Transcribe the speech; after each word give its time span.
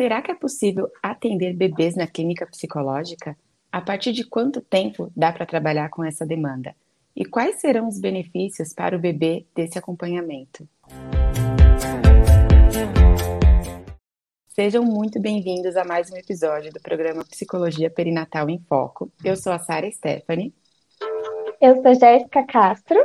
Será 0.00 0.22
que 0.22 0.30
é 0.30 0.34
possível 0.34 0.90
atender 1.02 1.52
bebês 1.52 1.94
na 1.94 2.06
clínica 2.06 2.46
psicológica? 2.46 3.36
A 3.70 3.82
partir 3.82 4.14
de 4.14 4.24
quanto 4.24 4.62
tempo 4.62 5.12
dá 5.14 5.30
para 5.30 5.44
trabalhar 5.44 5.90
com 5.90 6.02
essa 6.02 6.24
demanda? 6.24 6.74
E 7.14 7.26
quais 7.26 7.60
serão 7.60 7.86
os 7.86 8.00
benefícios 8.00 8.72
para 8.72 8.96
o 8.96 8.98
bebê 8.98 9.44
desse 9.54 9.78
acompanhamento? 9.78 10.66
Sejam 14.48 14.82
muito 14.82 15.20
bem-vindos 15.20 15.76
a 15.76 15.84
mais 15.84 16.10
um 16.10 16.16
episódio 16.16 16.72
do 16.72 16.80
programa 16.80 17.22
Psicologia 17.22 17.90
Perinatal 17.90 18.48
em 18.48 18.58
Foco. 18.58 19.12
Eu 19.22 19.36
sou 19.36 19.52
a 19.52 19.58
Sara 19.58 19.92
Stephanie. 19.92 20.54
Eu 21.60 21.82
sou 21.82 21.94
Jéssica 21.94 22.42
Castro. 22.46 22.98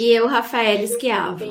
E 0.00 0.10
eu, 0.10 0.26
Rafael 0.26 0.80
Esquiavo. 0.80 1.44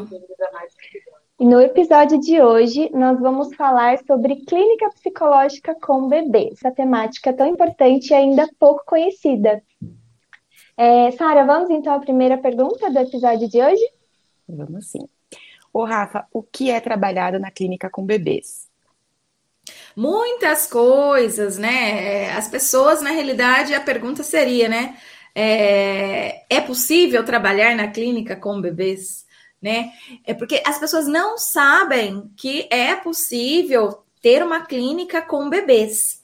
E 1.43 1.45
no 1.45 1.59
episódio 1.59 2.17
de 2.21 2.41
hoje, 2.41 2.89
nós 2.93 3.19
vamos 3.19 3.53
falar 3.53 3.99
sobre 4.07 4.37
clínica 4.45 4.89
psicológica 4.91 5.75
com 5.75 6.07
bebê, 6.07 6.51
essa 6.53 6.71
temática 6.71 7.33
tão 7.33 7.45
importante 7.45 8.11
e 8.11 8.13
ainda 8.13 8.47
pouco 8.57 8.85
conhecida. 8.85 9.61
É, 10.77 11.11
Sara, 11.11 11.43
vamos 11.43 11.69
então 11.69 11.93
à 11.93 11.99
primeira 11.99 12.37
pergunta 12.37 12.89
do 12.89 12.97
episódio 12.97 13.49
de 13.49 13.61
hoje? 13.61 13.83
Vamos 14.47 14.87
sim. 14.87 15.05
Ô, 15.73 15.83
Rafa, 15.83 16.25
o 16.31 16.41
que 16.41 16.71
é 16.71 16.79
trabalhado 16.79 17.37
na 17.37 17.51
clínica 17.51 17.89
com 17.89 18.05
bebês? 18.05 18.69
Muitas 19.97 20.65
coisas, 20.65 21.57
né? 21.57 22.31
As 22.37 22.47
pessoas, 22.47 23.01
na 23.01 23.09
realidade, 23.09 23.73
a 23.73 23.81
pergunta 23.81 24.23
seria, 24.23 24.69
né? 24.69 24.95
É, 25.35 26.45
é 26.49 26.61
possível 26.61 27.25
trabalhar 27.25 27.75
na 27.75 27.89
clínica 27.89 28.33
com 28.33 28.61
bebês? 28.61 29.23
Né? 29.63 29.93
É 30.25 30.33
porque 30.33 30.61
as 30.65 30.77
pessoas 30.77 31.07
não 31.07 31.37
sabem 31.37 32.29
que 32.35 32.67
é 32.69 32.97
possível 32.97 34.03
ter 34.21 34.43
uma 34.43 34.65
clínica 34.65 35.21
com 35.21 35.49
bebês. 35.49 36.21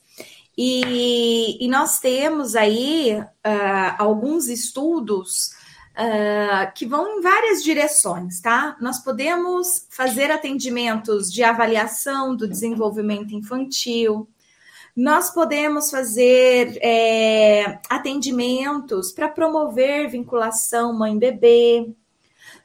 E, 0.56 1.64
e 1.64 1.68
nós 1.68 2.00
temos 2.00 2.54
aí 2.54 3.18
uh, 3.18 3.94
alguns 3.96 4.48
estudos 4.48 5.52
uh, 5.96 6.70
que 6.74 6.84
vão 6.84 7.18
em 7.18 7.22
várias 7.22 7.62
direções, 7.62 8.42
tá? 8.42 8.76
Nós 8.78 8.98
podemos 8.98 9.86
fazer 9.88 10.30
atendimentos 10.30 11.32
de 11.32 11.42
avaliação 11.42 12.36
do 12.36 12.46
desenvolvimento 12.46 13.34
infantil, 13.34 14.28
nós 14.94 15.30
podemos 15.30 15.90
fazer 15.90 16.78
é, 16.82 17.78
atendimentos 17.88 19.12
para 19.12 19.28
promover 19.28 20.10
vinculação 20.10 20.92
mãe-bebê, 20.92 21.94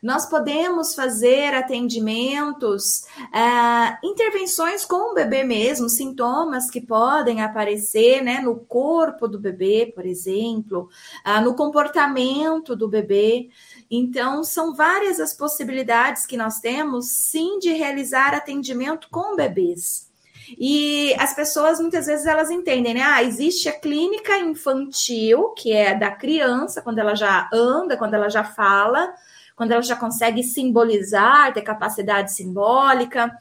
nós 0.06 0.28
podemos 0.28 0.94
fazer 0.94 1.56
atendimentos, 1.56 3.06
uh, 3.34 3.98
intervenções 4.03 4.86
com 4.86 5.11
o 5.11 5.14
bebê 5.16 5.44
mesmo, 5.44 5.89
sintomas 5.89 6.70
que 6.70 6.80
podem 6.80 7.42
aparecer 7.42 8.22
né, 8.22 8.39
no 8.39 8.56
corpo 8.56 9.28
do 9.28 9.39
bebê, 9.39 9.92
por 9.95 10.06
exemplo, 10.06 10.89
uh, 11.26 11.42
no 11.44 11.56
comportamento 11.56 12.76
do 12.76 12.88
bebê. 12.88 13.50
Então, 13.89 14.44
são 14.44 14.76
várias 14.76 15.20
as 15.20 15.33
possibilidades 15.33 16.28
que 16.28 16.38
nós 16.38 16.59
temos, 16.59 17.09
sim, 17.09 17.58
de 17.58 17.73
realizar 17.73 18.36
atendimento 18.36 19.08
com 19.09 19.36
bebês. 19.36 20.08
E 20.56 21.16
as 21.17 21.33
pessoas 21.33 21.80
muitas 21.80 22.06
vezes 22.06 22.28
elas 22.28 22.52
entendem, 22.52 22.94
né? 22.94 23.02
Ah, 23.02 23.23
existe 23.23 23.67
a 23.67 23.80
clínica 23.80 24.38
infantil, 24.38 25.50
que 25.58 25.73
é 25.73 25.95
da 25.95 26.11
criança, 26.11 26.80
quando 26.80 27.00
ela 27.00 27.16
já 27.16 27.50
anda, 27.52 27.98
quando 27.98 28.14
ela 28.14 28.30
já 28.30 28.44
fala, 28.44 29.11
quando 29.56 29.72
ela 29.72 29.81
já 29.81 29.95
consegue 29.95 30.44
simbolizar, 30.44 31.53
ter 31.53 31.61
capacidade 31.61 32.34
simbólica, 32.34 33.31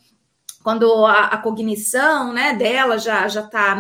quando 0.65 1.05
a, 1.05 1.27
a, 1.27 1.37
cognição 1.37 2.33
né, 2.33 2.55
dela 2.55 2.97
já 2.97 3.29
já 3.29 3.43
está 3.43 3.77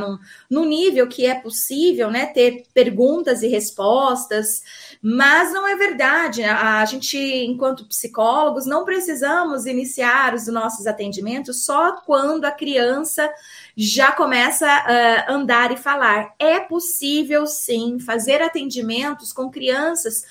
num, 0.50 0.66
nível 0.66 1.08
que 1.08 1.24
é 1.24 1.34
possível 1.34 2.10
né, 2.10 2.26
ter 2.26 2.64
perguntas 2.74 3.42
e 3.42 3.48
respostas, 3.48 4.62
mas 5.00 5.50
não 5.50 5.66
é 5.66 5.76
verdade. 5.76 6.44
A, 6.44 6.80
a 6.80 6.84
gente, 6.84 7.16
enquanto 7.16 7.88
psicólogos, 7.88 8.66
não 8.66 8.84
precisamos 8.84 9.64
iniciar 9.64 10.34
os 10.34 10.46
nossos 10.46 10.86
atendimentos 10.86 11.64
só 11.64 12.02
quando 12.02 12.44
a 12.44 12.50
criança 12.50 13.32
já 13.74 14.12
começa 14.12 14.68
a 14.68 15.32
andar 15.32 15.72
e 15.72 15.78
falar. 15.78 16.34
É 16.38 16.60
possível 16.60 17.46
sim 17.46 17.98
fazer 17.98 18.42
atendimentos 18.42 19.32
com 19.32 19.50
crianças 19.50 20.22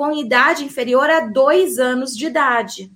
com 0.00 0.16
idade 0.16 0.64
inferior 0.64 1.10
a 1.10 1.20
dois 1.26 1.78
anos 1.78 2.16
de 2.16 2.24
idade, 2.24 2.90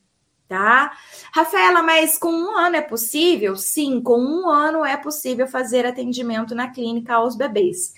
tá? 0.48 0.96
Rafaela, 1.34 1.82
mas 1.82 2.16
com 2.16 2.32
um 2.32 2.56
ano 2.56 2.76
é 2.76 2.80
possível? 2.80 3.56
Sim, 3.56 4.00
com 4.00 4.18
um 4.18 4.48
ano 4.48 4.86
é 4.86 4.96
possível 4.96 5.46
fazer 5.46 5.84
atendimento 5.84 6.54
na 6.54 6.70
clínica 6.70 7.16
aos 7.16 7.36
bebês. 7.36 7.92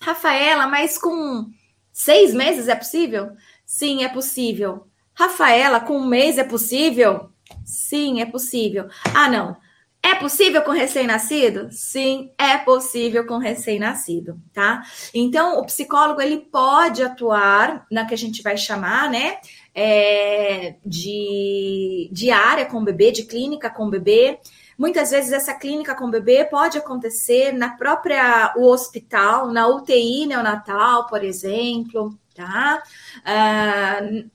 Rafaela, 0.00 0.68
mas 0.68 0.96
com 0.96 1.50
seis 1.92 2.32
meses 2.32 2.68
é 2.68 2.76
possível? 2.76 3.32
Sim, 3.66 4.04
é 4.04 4.08
possível. 4.08 4.86
Rafaela, 5.14 5.80
com 5.80 5.98
um 5.98 6.06
mês 6.06 6.38
é 6.38 6.44
possível? 6.44 7.30
Sim, 7.64 8.20
é 8.20 8.26
possível. 8.26 8.86
Ah, 9.12 9.28
não. 9.28 9.56
É 10.04 10.14
possível 10.16 10.60
com 10.60 10.70
recém-nascido? 10.70 11.68
Sim, 11.70 12.30
é 12.36 12.58
possível 12.58 13.26
com 13.26 13.38
recém-nascido, 13.38 14.38
tá? 14.52 14.82
Então, 15.14 15.58
o 15.58 15.64
psicólogo 15.64 16.20
ele 16.20 16.40
pode 16.40 17.02
atuar 17.02 17.86
na 17.90 18.04
que 18.04 18.12
a 18.12 18.18
gente 18.18 18.42
vai 18.42 18.54
chamar, 18.58 19.08
né, 19.08 19.38
é, 19.74 20.74
de, 20.84 22.10
de 22.12 22.30
área 22.30 22.66
com 22.66 22.84
bebê, 22.84 23.12
de 23.12 23.22
clínica 23.22 23.70
com 23.70 23.88
bebê. 23.88 24.38
Muitas 24.76 25.10
vezes 25.10 25.32
essa 25.32 25.54
clínica 25.54 25.94
com 25.94 26.10
bebê 26.10 26.44
pode 26.44 26.76
acontecer 26.76 27.52
na 27.52 27.70
própria 27.70 28.52
o 28.58 28.66
hospital, 28.66 29.50
na 29.50 29.66
UTI 29.68 30.26
neonatal, 30.26 31.06
por 31.06 31.24
exemplo, 31.24 32.14
tá? 32.34 32.82
Uh, 33.20 34.30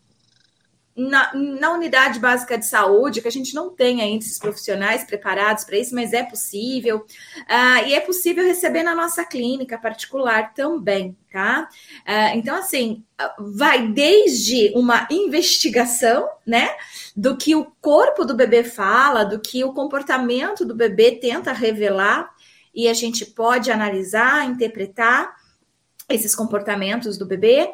na, 0.99 1.33
na, 1.33 1.71
unidade 1.71 2.19
básica 2.19 2.57
de 2.57 2.65
saúde, 2.65 3.21
que 3.21 3.27
a 3.27 3.31
gente 3.31 3.55
não 3.55 3.69
tem 3.69 4.01
ainda 4.01 4.25
esses 4.25 4.37
profissionais 4.37 5.05
preparados 5.05 5.63
para 5.63 5.77
isso, 5.77 5.95
mas 5.95 6.11
é 6.11 6.23
possível. 6.23 6.97
Uh, 6.97 7.87
e 7.87 7.93
é 7.93 8.01
possível 8.01 8.43
receber 8.43 8.83
na 8.83 8.93
nossa 8.93 9.23
clínica 9.23 9.77
particular 9.77 10.53
também, 10.53 11.17
tá? 11.31 11.69
Uh, 12.01 12.37
então, 12.37 12.55
assim, 12.57 13.03
vai 13.39 13.87
desde 13.87 14.73
uma 14.75 15.07
investigação, 15.09 16.27
né, 16.45 16.69
do 17.15 17.37
que 17.37 17.55
o 17.55 17.71
corpo 17.79 18.25
do 18.25 18.35
bebê 18.35 18.63
fala, 18.63 19.23
do 19.23 19.39
que 19.39 19.63
o 19.63 19.73
comportamento 19.73 20.65
do 20.65 20.75
bebê 20.75 21.11
tenta 21.11 21.53
revelar, 21.53 22.29
e 22.75 22.87
a 22.87 22.93
gente 22.93 23.25
pode 23.25 23.71
analisar, 23.71 24.45
interpretar 24.45 25.33
esses 26.09 26.35
comportamentos 26.35 27.17
do 27.17 27.25
bebê, 27.25 27.69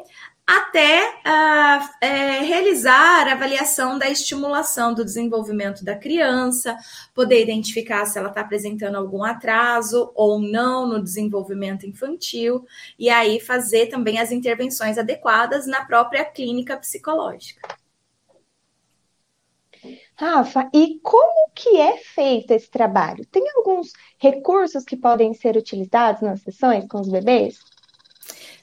até 0.46 1.08
uh, 1.26 1.88
é, 2.00 2.40
realizar 2.42 3.26
a 3.26 3.32
avaliação 3.32 3.98
da 3.98 4.08
estimulação 4.08 4.94
do 4.94 5.04
desenvolvimento 5.04 5.84
da 5.84 5.96
criança, 5.96 6.76
poder 7.12 7.42
identificar 7.42 8.06
se 8.06 8.16
ela 8.16 8.28
está 8.28 8.42
apresentando 8.42 8.94
algum 8.94 9.24
atraso 9.24 10.12
ou 10.14 10.38
não 10.38 10.86
no 10.86 11.02
desenvolvimento 11.02 11.84
infantil, 11.84 12.64
e 12.96 13.10
aí 13.10 13.40
fazer 13.40 13.86
também 13.86 14.20
as 14.20 14.30
intervenções 14.30 14.96
adequadas 14.98 15.66
na 15.66 15.84
própria 15.84 16.24
clínica 16.24 16.76
psicológica. 16.76 17.68
Rafa, 20.14 20.70
e 20.72 20.98
como 21.02 21.50
que 21.54 21.76
é 21.76 21.98
feito 21.98 22.52
esse 22.52 22.70
trabalho? 22.70 23.26
Tem 23.26 23.44
alguns 23.56 23.92
recursos 24.18 24.84
que 24.84 24.96
podem 24.96 25.34
ser 25.34 25.56
utilizados 25.56 26.22
nas 26.22 26.40
sessões 26.40 26.86
com 26.86 27.00
os 27.00 27.08
bebês? 27.08 27.58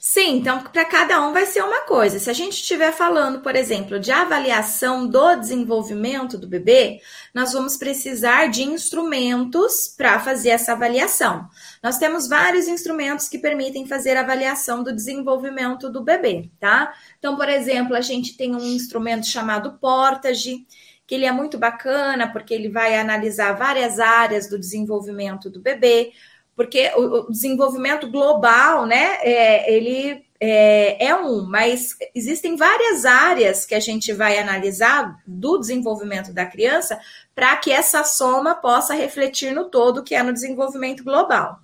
Sim, 0.05 0.35
então 0.39 0.61
para 0.61 0.83
cada 0.83 1.25
um 1.25 1.31
vai 1.31 1.45
ser 1.45 1.63
uma 1.63 1.85
coisa. 1.85 2.19
Se 2.19 2.29
a 2.29 2.33
gente 2.33 2.55
estiver 2.55 2.91
falando, 2.91 3.39
por 3.39 3.55
exemplo, 3.55 3.97
de 3.97 4.11
avaliação 4.11 5.07
do 5.07 5.33
desenvolvimento 5.37 6.37
do 6.37 6.45
bebê, 6.45 6.99
nós 7.33 7.53
vamos 7.53 7.77
precisar 7.77 8.47
de 8.47 8.63
instrumentos 8.63 9.87
para 9.87 10.19
fazer 10.19 10.49
essa 10.49 10.73
avaliação. 10.73 11.47
Nós 11.81 11.97
temos 11.97 12.27
vários 12.27 12.67
instrumentos 12.67 13.29
que 13.29 13.37
permitem 13.37 13.87
fazer 13.87 14.17
avaliação 14.17 14.83
do 14.83 14.93
desenvolvimento 14.93 15.89
do 15.89 16.03
bebê, 16.03 16.51
tá? 16.59 16.93
Então, 17.17 17.37
por 17.37 17.47
exemplo, 17.47 17.95
a 17.95 18.01
gente 18.01 18.35
tem 18.35 18.53
um 18.53 18.59
instrumento 18.59 19.25
chamado 19.25 19.79
Portage, 19.79 20.67
que 21.07 21.15
ele 21.15 21.25
é 21.25 21.31
muito 21.31 21.57
bacana 21.57 22.29
porque 22.29 22.53
ele 22.53 22.67
vai 22.67 22.99
analisar 22.99 23.53
várias 23.53 24.01
áreas 24.01 24.49
do 24.49 24.59
desenvolvimento 24.59 25.49
do 25.49 25.61
bebê 25.61 26.11
porque 26.55 26.91
o, 26.95 27.31
desenvolvimento 27.31 28.09
global, 28.09 28.85
né, 28.85 29.17
é, 29.21 29.73
ele 29.73 30.23
é, 30.39 31.07
é, 31.07 31.15
um, 31.15 31.45
mas 31.47 31.95
existem 32.13 32.55
várias 32.55 33.05
áreas 33.05 33.65
que 33.65 33.73
a 33.73 33.79
gente 33.79 34.11
vai 34.11 34.37
analisar 34.37 35.17
do 35.25 35.57
desenvolvimento 35.57 36.33
da 36.33 36.45
criança 36.45 36.99
para 37.33 37.55
que 37.57 37.71
essa 37.71 38.03
soma 38.03 38.53
possa 38.53 38.93
refletir 38.93 39.53
no 39.53 39.65
todo 39.65 40.03
que 40.03 40.13
é 40.13 40.21
no 40.21 40.33
desenvolvimento 40.33 41.03
global. 41.03 41.59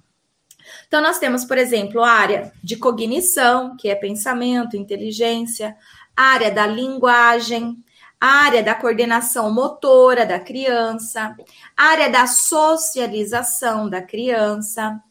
Então, 0.87 1.01
nós 1.01 1.19
temos, 1.19 1.43
por 1.45 1.57
exemplo, 1.57 2.01
a 2.01 2.11
área 2.11 2.53
de 2.63 2.75
cognição, 2.75 3.75
que 3.75 3.89
é 3.89 3.95
pensamento, 3.95 4.77
inteligência, 4.77 5.75
área 6.15 6.51
da 6.51 6.65
linguagem, 6.65 7.83
área 8.19 8.61
da 8.61 8.75
coordenação 8.75 9.51
motora 9.53 10.25
da 10.25 10.39
criança, 10.39 11.35
área 11.75 12.09
da 12.09 12.27
socialização 12.27 13.89
da 13.89 14.01
criança, 14.01 15.01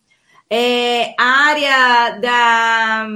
é, 0.51 1.15
a 1.19 1.25
área 1.25 2.19
da, 2.21 3.09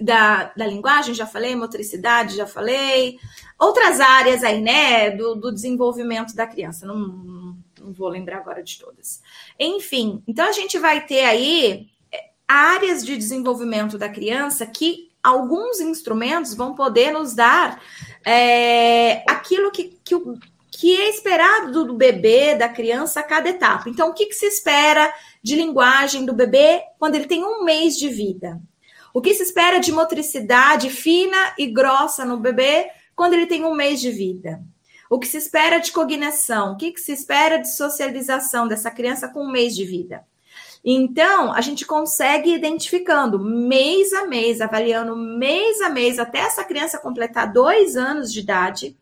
da, 0.00 0.52
da 0.56 0.66
linguagem, 0.66 1.14
já 1.14 1.26
falei, 1.26 1.54
motricidade, 1.54 2.36
já 2.36 2.46
falei, 2.46 3.18
outras 3.58 4.00
áreas 4.00 4.42
aí, 4.42 4.60
né, 4.60 5.10
do, 5.10 5.34
do 5.34 5.52
desenvolvimento 5.52 6.34
da 6.34 6.46
criança, 6.46 6.86
não, 6.86 7.56
não 7.80 7.92
vou 7.92 8.08
lembrar 8.08 8.38
agora 8.38 8.62
de 8.62 8.78
todas. 8.78 9.22
Enfim, 9.58 10.22
então 10.26 10.46
a 10.46 10.52
gente 10.52 10.78
vai 10.78 11.04
ter 11.04 11.24
aí 11.24 11.88
é, 12.12 12.30
áreas 12.46 13.04
de 13.04 13.16
desenvolvimento 13.16 13.98
da 13.98 14.08
criança 14.08 14.66
que 14.66 15.08
alguns 15.22 15.80
instrumentos 15.80 16.54
vão 16.54 16.74
poder 16.74 17.12
nos 17.12 17.34
dar 17.34 17.82
é, 18.24 19.22
aquilo 19.28 19.70
que, 19.70 19.98
que, 20.04 20.14
que, 20.70 20.96
é 20.96 21.08
esperado 21.08 21.72
do, 21.72 21.84
do, 21.86 21.94
bebê, 21.94 22.54
da 22.54 22.68
criança 22.68 23.20
a 23.20 23.22
cada 23.22 23.48
etapa. 23.48 23.88
Então, 23.88 24.10
o 24.10 24.14
que, 24.14 24.26
que 24.26 24.34
se 24.34 24.46
espera 24.46 25.12
de 25.42 25.56
linguagem 25.56 26.24
do 26.24 26.32
bebê 26.32 26.82
quando 26.98 27.14
ele 27.14 27.26
tem 27.26 27.44
um 27.44 27.64
mês 27.64 27.96
de 27.96 28.08
vida? 28.08 28.60
O 29.14 29.20
que 29.20 29.34
se 29.34 29.42
espera 29.42 29.78
de 29.78 29.90
motricidade 29.90 30.90
fina 30.90 31.54
e 31.58 31.66
grossa 31.66 32.24
no 32.24 32.36
bebê 32.36 32.90
quando 33.16 33.34
ele 33.34 33.46
tem 33.46 33.64
um 33.64 33.74
mês 33.74 34.00
de 34.00 34.10
vida? 34.10 34.62
O 35.10 35.18
que 35.18 35.26
se 35.26 35.38
espera 35.38 35.78
de 35.78 35.90
cognição? 35.90 36.72
O 36.72 36.76
que, 36.76 36.92
que 36.92 37.00
se 37.00 37.12
espera 37.12 37.56
de 37.58 37.74
socialização 37.74 38.68
dessa 38.68 38.90
criança 38.90 39.28
com 39.28 39.44
um 39.44 39.50
mês 39.50 39.74
de 39.74 39.84
vida? 39.84 40.24
Então, 40.84 41.52
a 41.52 41.60
gente 41.60 41.84
consegue 41.84 42.54
identificando 42.54 43.38
mês 43.38 44.12
a 44.12 44.26
mês, 44.26 44.60
avaliando 44.60 45.16
mês 45.16 45.80
a 45.80 45.88
mês, 45.88 46.18
até 46.18 46.38
essa 46.38 46.64
criança 46.64 46.98
completar 46.98 47.52
dois 47.52 47.96
anos 47.96 48.32
de 48.32 48.40
idade, 48.40 48.96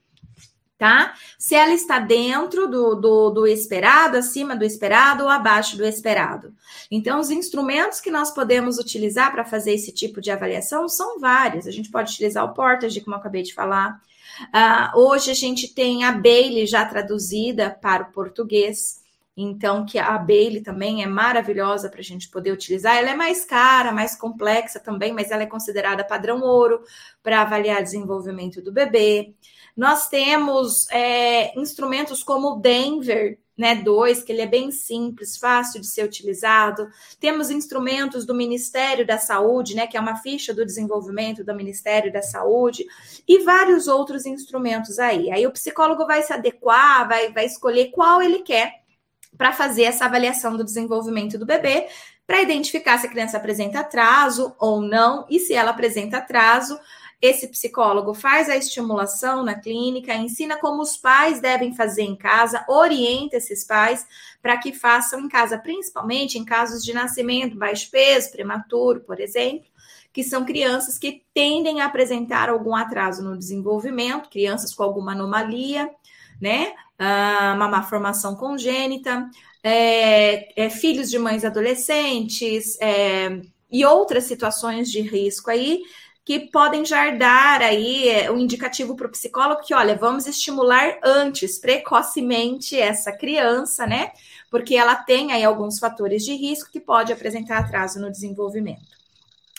tá? 0.79 1.15
Se 1.39 1.55
ela 1.55 1.73
está 1.73 1.99
dentro 1.99 2.69
do, 2.69 2.95
do, 2.95 3.31
do, 3.31 3.47
esperado, 3.47 4.17
acima 4.17 4.57
do 4.57 4.65
esperado 4.65 5.25
ou 5.25 5.31
abaixo 5.31 5.77
do 5.77 5.85
esperado. 5.85 6.55
Então, 6.91 7.21
os 7.21 7.31
instrumentos 7.31 8.01
que 8.01 8.11
nós 8.11 8.31
podemos 8.31 8.79
utilizar 8.79 9.33
para 9.33 9.45
fazer 9.45 9.73
esse 9.73 9.93
tipo 9.93 10.21
de 10.21 10.31
avaliação 10.31 10.89
são 10.89 11.19
vários. 11.19 11.67
A 11.67 11.71
gente 11.71 11.91
pode 11.91 12.13
utilizar 12.13 12.45
o 12.45 12.55
Portage, 12.55 13.01
como 13.01 13.17
eu 13.17 13.21
acabei 13.21 13.43
de 13.43 13.55
falar. 13.55 14.01
Uh, 14.55 14.99
hoje 15.01 15.31
a 15.31 15.35
gente 15.35 15.73
tem 15.73 16.05
a 16.05 16.13
Bailey 16.13 16.67
já 16.67 16.85
traduzida 16.85 17.71
para 17.71 18.03
o 18.03 18.13
português. 18.13 19.06
Então, 19.37 19.85
que 19.85 19.99
a 19.99 20.17
Bailey 20.17 20.63
também 20.63 21.03
é 21.03 21.07
maravilhosa 21.07 21.91
para 21.91 22.01
a 22.01 22.05
gente 22.05 22.31
poder 22.31 22.53
utilizar. 22.53 22.97
Ela 22.97 23.11
é 23.11 23.15
mais 23.15 23.45
cara, 23.45 23.93
mais 23.93 24.17
complexa 24.17 24.81
também, 24.81 25.13
mas 25.13 25.31
ela 25.31 25.43
é 25.43 25.47
considerada 25.47 26.03
padrão 26.03 26.41
ouro 26.41 26.83
para 27.23 27.43
avaliar 27.43 27.83
desenvolvimento 27.83 28.63
do 28.63 28.73
bebê. 28.73 29.35
Nós 29.77 30.09
temos 30.09 30.91
é, 30.91 31.59
instrumentos 31.59 32.23
como 32.23 32.53
o 32.53 32.61
Denver, 32.61 33.39
né, 33.55 33.75
2, 33.75 34.23
que 34.23 34.33
ele 34.33 34.41
é 34.41 34.47
bem 34.47 34.71
simples, 34.71 35.37
fácil 35.37 35.83
de 35.83 35.87
ser 35.87 36.03
utilizado. 36.03 36.89
Temos 37.21 37.51
instrumentos 37.51 38.25
do 38.25 38.35
Ministério 38.35 39.07
da 39.07 39.19
Saúde, 39.19 39.75
né, 39.75 39.87
que 39.87 39.99
é 39.99 40.01
uma 40.01 40.17
ficha 40.17 40.55
do 40.55 40.65
desenvolvimento 40.65 41.45
do 41.45 41.55
Ministério 41.55 42.11
da 42.11 42.23
Saúde, 42.23 42.87
e 43.29 43.41
vários 43.41 43.87
outros 43.87 44.25
instrumentos 44.25 44.99
aí. 44.99 45.31
Aí 45.31 45.47
o 45.47 45.53
psicólogo 45.53 46.07
vai 46.07 46.23
se 46.23 46.33
adequar, 46.33 47.07
vai, 47.07 47.31
vai 47.33 47.45
escolher 47.45 47.91
qual 47.91 48.23
ele 48.23 48.39
quer 48.39 48.86
para 49.37 49.53
fazer 49.53 49.85
essa 49.85 50.05
avaliação 50.05 50.57
do 50.57 50.65
desenvolvimento 50.65 51.39
do 51.39 51.47
bebê, 51.47 51.87
para 52.27 52.43
identificar 52.43 52.99
se 52.99 53.07
a 53.07 53.11
criança 53.11 53.37
apresenta 53.37 53.81
atraso 53.81 54.55
ou 54.59 54.81
não, 54.81 55.27
e 55.31 55.39
se 55.39 55.55
ela 55.55 55.71
apresenta 55.71 56.19
atraso, 56.19 56.79
esse 57.21 57.49
psicólogo 57.49 58.13
faz 58.13 58.49
a 58.49 58.57
estimulação 58.57 59.43
na 59.43 59.55
clínica, 59.55 60.15
ensina 60.15 60.57
como 60.59 60.83
os 60.83 60.97
pais 60.97 61.41
devem 61.41 61.75
fazer 61.75 62.03
em 62.03 62.15
casa, 62.15 62.65
orienta 62.69 63.37
esses 63.37 63.65
pais 63.65 64.07
para 64.43 64.59
que 64.59 64.73
façam 64.73 65.21
em 65.21 65.29
casa, 65.29 65.57
principalmente 65.59 66.39
em 66.39 66.45
casos 66.45 66.85
de 66.85 66.93
nascimento, 66.93 67.57
baixo 67.57 67.91
peso, 67.91 68.31
prematuro, 68.33 69.01
por 69.01 69.19
exemplo, 69.19 69.67
que 70.13 70.23
são 70.23 70.45
crianças 70.45 70.99
que 70.99 71.23
tendem 71.33 71.81
a 71.81 71.87
apresentar 71.87 72.49
algum 72.51 72.75
atraso 72.75 73.23
no 73.23 73.37
desenvolvimento, 73.37 74.29
crianças 74.29 74.75
com 74.75 74.83
alguma 74.83 75.13
anomalia, 75.13 75.91
né? 76.41 76.75
Ah, 76.99 77.53
uma 77.55 77.69
má 77.69 77.83
formação 77.83 78.35
congênita, 78.37 79.29
é, 79.63 80.65
é, 80.65 80.71
filhos 80.71 81.11
de 81.11 81.19
mães 81.19 81.45
adolescentes 81.45 82.81
é, 82.81 83.41
e 83.71 83.85
outras 83.85 84.25
situações 84.25 84.91
de 84.91 85.01
risco 85.03 85.51
aí 85.51 85.83
que 86.27 86.41
podem 86.51 86.85
já 86.85 87.11
dar 87.11 87.63
aí 87.63 88.09
o 88.09 88.11
é, 88.11 88.31
um 88.33 88.39
indicativo 88.39 88.97
para 88.97 89.07
o 89.07 89.11
psicólogo 89.11 89.63
que, 89.63 89.73
olha, 89.73 89.95
vamos 89.97 90.27
estimular 90.27 90.99
antes, 91.05 91.57
precocemente, 91.57 92.77
essa 92.77 93.13
criança, 93.13 93.87
né? 93.87 94.11
Porque 94.51 94.75
ela 94.75 94.97
tem 94.97 95.31
aí 95.33 95.45
alguns 95.45 95.79
fatores 95.79 96.25
de 96.25 96.35
risco 96.35 96.71
que 96.71 96.81
pode 96.81 97.13
apresentar 97.13 97.59
atraso 97.59 98.01
no 98.01 98.11
desenvolvimento. 98.11 98.97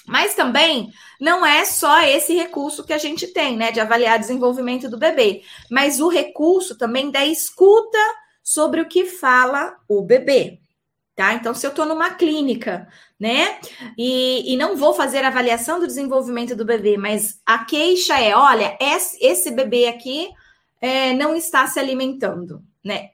Mas 0.07 0.33
também 0.33 0.89
não 1.19 1.45
é 1.45 1.65
só 1.65 2.01
esse 2.01 2.33
recurso 2.33 2.85
que 2.85 2.93
a 2.93 2.97
gente 2.97 3.27
tem, 3.27 3.57
né, 3.57 3.71
de 3.71 3.81
avaliar 3.81 4.17
desenvolvimento 4.17 4.89
do 4.89 4.97
bebê, 4.97 5.43
mas 5.69 5.99
o 5.99 6.07
recurso 6.07 6.77
também 6.77 7.11
da 7.11 7.25
escuta 7.25 7.97
sobre 8.41 8.79
o 8.79 8.87
que 8.87 9.05
fala 9.05 9.75
o 9.87 10.01
bebê, 10.01 10.59
tá? 11.13 11.33
Então, 11.33 11.53
se 11.53 11.67
eu 11.67 11.71
estou 11.71 11.85
numa 11.85 12.11
clínica, 12.11 12.87
né, 13.19 13.59
e, 13.97 14.53
e 14.53 14.55
não 14.55 14.77
vou 14.77 14.93
fazer 14.93 15.25
avaliação 15.25 15.79
do 15.79 15.87
desenvolvimento 15.87 16.55
do 16.55 16.63
bebê, 16.63 16.95
mas 16.97 17.41
a 17.45 17.65
queixa 17.65 18.17
é: 18.17 18.33
olha, 18.33 18.77
esse, 18.79 19.17
esse 19.21 19.51
bebê 19.51 19.87
aqui 19.87 20.29
é, 20.79 21.11
não 21.13 21.35
está 21.35 21.67
se 21.67 21.79
alimentando, 21.79 22.63
né? 22.81 23.09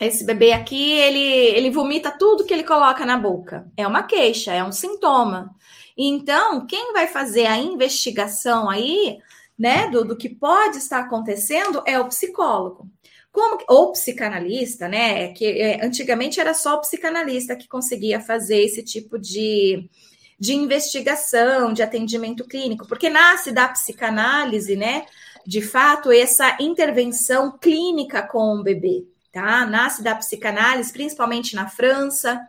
Esse 0.00 0.24
bebê 0.24 0.52
aqui, 0.52 0.92
ele, 0.92 1.20
ele 1.20 1.70
vomita 1.70 2.10
tudo 2.10 2.44
que 2.44 2.54
ele 2.54 2.64
coloca 2.64 3.04
na 3.04 3.18
boca. 3.18 3.70
É 3.76 3.86
uma 3.86 4.02
queixa, 4.02 4.50
é 4.50 4.64
um 4.64 4.72
sintoma. 4.72 5.54
Então, 6.02 6.66
quem 6.66 6.94
vai 6.94 7.06
fazer 7.06 7.44
a 7.44 7.58
investigação 7.58 8.70
aí, 8.70 9.18
né, 9.58 9.90
do, 9.90 10.02
do 10.02 10.16
que 10.16 10.30
pode 10.30 10.78
estar 10.78 11.00
acontecendo 11.00 11.82
é 11.86 12.00
o 12.00 12.08
psicólogo. 12.08 12.88
Como, 13.30 13.62
ou 13.68 13.92
psicanalista, 13.92 14.88
né? 14.88 15.28
Que 15.34 15.44
é, 15.44 15.84
antigamente 15.84 16.40
era 16.40 16.54
só 16.54 16.76
o 16.76 16.80
psicanalista 16.80 17.54
que 17.54 17.68
conseguia 17.68 18.18
fazer 18.18 18.62
esse 18.62 18.82
tipo 18.82 19.18
de, 19.18 19.90
de 20.38 20.54
investigação, 20.54 21.70
de 21.72 21.82
atendimento 21.82 22.44
clínico, 22.44 22.88
porque 22.88 23.10
nasce 23.10 23.52
da 23.52 23.68
psicanálise, 23.68 24.76
né? 24.76 25.04
De 25.46 25.60
fato, 25.60 26.10
essa 26.10 26.56
intervenção 26.58 27.58
clínica 27.58 28.22
com 28.22 28.56
o 28.56 28.62
bebê, 28.62 29.04
tá? 29.30 29.66
Nasce 29.66 30.02
da 30.02 30.14
psicanálise, 30.14 30.92
principalmente 30.92 31.54
na 31.54 31.68
França. 31.68 32.40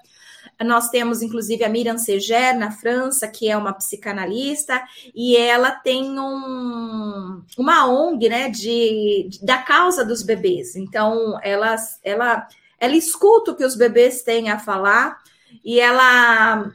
Nós 0.63 0.90
temos, 0.90 1.22
inclusive, 1.22 1.63
a 1.63 1.70
Miriam 1.70 1.98
Seger, 1.98 2.58
na 2.58 2.72
França, 2.72 3.27
que 3.27 3.50
é 3.50 3.58
uma 3.58 3.74
psicanalista, 3.74 4.82
e 5.15 5.36
ela 5.36 5.72
tem 5.72 6.20
um, 6.20 7.41
uma 7.58 7.88
ONG 7.88 8.30
né, 8.30 8.50
de, 8.50 9.27
de, 9.30 9.46
da 9.46 9.58
causa 9.60 10.06
dos 10.06 10.22
bebês. 10.22 10.75
Então, 10.75 11.39
ela, 11.41 11.75
ela, 12.03 12.48
ela 12.80 12.96
escuta 12.96 13.51
o 13.51 13.56
que 13.56 13.65
os 13.65 13.75
bebês 13.75 14.22
têm 14.22 14.50
a 14.50 14.60
falar 14.60 15.18
e 15.63 15.80
ela 15.80 16.72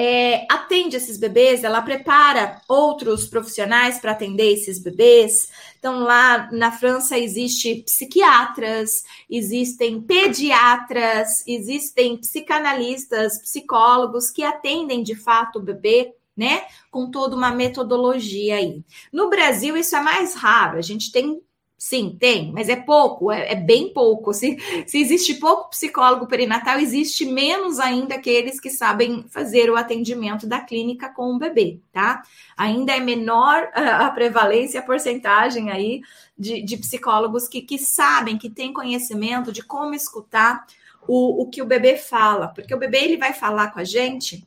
é, 0.00 0.46
atende 0.48 0.96
esses 0.96 1.18
bebês, 1.18 1.64
ela 1.64 1.82
prepara 1.82 2.62
outros 2.68 3.26
profissionais 3.26 3.98
para 3.98 4.12
atender 4.12 4.52
esses 4.52 4.78
bebês. 4.78 5.50
Então, 5.76 5.98
lá 6.04 6.48
na 6.52 6.70
França 6.70 7.18
existe 7.18 7.82
psiquiatras, 7.82 9.02
existem 9.28 10.00
pediatras, 10.00 11.44
existem 11.48 12.16
psicanalistas, 12.16 13.42
psicólogos 13.42 14.30
que 14.30 14.44
atendem 14.44 15.02
de 15.02 15.16
fato 15.16 15.58
o 15.58 15.62
bebê, 15.62 16.14
né? 16.36 16.62
Com 16.92 17.10
toda 17.10 17.34
uma 17.34 17.50
metodologia 17.50 18.54
aí. 18.54 18.84
No 19.12 19.28
Brasil, 19.28 19.76
isso 19.76 19.96
é 19.96 20.00
mais 20.00 20.32
raro. 20.32 20.78
A 20.78 20.82
gente 20.82 21.10
tem 21.10 21.42
Sim, 21.80 22.16
tem, 22.18 22.50
mas 22.50 22.68
é 22.68 22.74
pouco, 22.74 23.30
é, 23.30 23.52
é, 23.52 23.54
bem 23.54 23.92
pouco. 23.92 24.34
Se, 24.34 24.58
se 24.84 24.98
existe 24.98 25.34
pouco 25.34 25.70
psicólogo 25.70 26.26
perinatal, 26.26 26.80
existe 26.80 27.24
menos 27.24 27.78
ainda 27.78 28.16
aqueles 28.16 28.58
que 28.58 28.68
sabem 28.68 29.24
fazer 29.28 29.70
o 29.70 29.76
atendimento 29.76 30.44
da 30.44 30.60
clínica 30.60 31.08
com 31.08 31.32
o 31.32 31.38
bebê, 31.38 31.80
tá? 31.92 32.24
Ainda 32.56 32.96
é 32.96 32.98
menor 32.98 33.70
a, 33.72 34.06
a 34.06 34.10
prevalência, 34.10 34.80
a 34.80 34.82
porcentagem 34.82 35.70
aí 35.70 36.00
de, 36.36 36.60
de 36.62 36.76
psicólogos 36.78 37.46
que, 37.48 37.62
que 37.62 37.78
sabem, 37.78 38.36
que 38.36 38.50
têm 38.50 38.72
conhecimento 38.72 39.52
de 39.52 39.62
como 39.62 39.94
escutar 39.94 40.66
o, 41.06 41.42
o 41.42 41.48
que 41.48 41.62
o 41.62 41.66
bebê 41.66 41.96
fala, 41.96 42.48
porque 42.48 42.74
o 42.74 42.78
bebê 42.78 43.04
ele 43.04 43.16
vai 43.16 43.32
falar 43.32 43.70
com 43.70 43.78
a 43.78 43.84
gente 43.84 44.44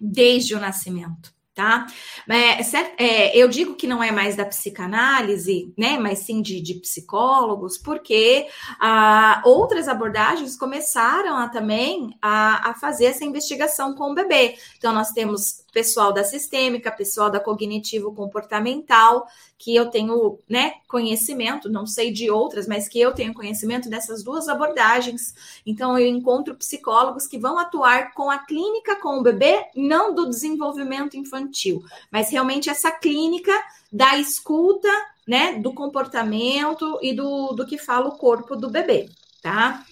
desde 0.00 0.56
o 0.56 0.60
nascimento 0.60 1.37
tá? 1.58 1.88
É, 2.28 2.60
é, 3.04 3.36
eu 3.36 3.48
digo 3.48 3.74
que 3.74 3.88
não 3.88 4.00
é 4.00 4.12
mais 4.12 4.36
da 4.36 4.46
psicanálise, 4.46 5.74
né, 5.76 5.98
mas 5.98 6.20
sim 6.20 6.40
de, 6.40 6.60
de 6.60 6.74
psicólogos, 6.74 7.76
porque 7.76 8.46
ah, 8.78 9.42
outras 9.44 9.88
abordagens 9.88 10.56
começaram 10.56 11.36
a, 11.36 11.48
também 11.48 12.16
a, 12.22 12.70
a 12.70 12.74
fazer 12.74 13.06
essa 13.06 13.24
investigação 13.24 13.92
com 13.96 14.12
o 14.12 14.14
bebê. 14.14 14.56
Então, 14.76 14.92
nós 14.92 15.10
temos 15.10 15.64
pessoal 15.72 16.12
da 16.12 16.22
sistêmica, 16.22 16.92
pessoal 16.92 17.28
da 17.28 17.40
cognitivo-comportamental, 17.40 19.26
que 19.58 19.74
eu 19.74 19.90
tenho 19.90 20.38
né, 20.48 20.74
conhecimento, 20.86 21.68
não 21.68 21.84
sei 21.84 22.12
de 22.12 22.30
outras, 22.30 22.68
mas 22.68 22.88
que 22.88 23.00
eu 23.00 23.12
tenho 23.12 23.34
conhecimento 23.34 23.90
dessas 23.90 24.22
duas 24.22 24.48
abordagens. 24.48 25.34
Então, 25.66 25.98
eu 25.98 26.06
encontro 26.06 26.54
psicólogos 26.54 27.26
que 27.26 27.38
vão 27.38 27.58
atuar 27.58 28.14
com 28.14 28.30
a 28.30 28.38
clínica 28.38 28.96
com 28.96 29.18
o 29.18 29.22
bebê, 29.22 29.66
não 29.74 30.14
do 30.14 30.30
desenvolvimento 30.30 31.16
infantil, 31.16 31.82
mas 32.10 32.30
realmente 32.30 32.70
essa 32.70 32.92
clínica 32.92 33.52
da 33.92 34.16
escuta, 34.16 34.88
né, 35.26 35.54
do 35.54 35.74
comportamento 35.74 36.98
e 37.02 37.12
do, 37.12 37.52
do 37.52 37.66
que 37.66 37.76
fala 37.76 38.08
o 38.08 38.16
corpo 38.16 38.54
do 38.54 38.70
bebê, 38.70 39.10
tá? 39.42 39.84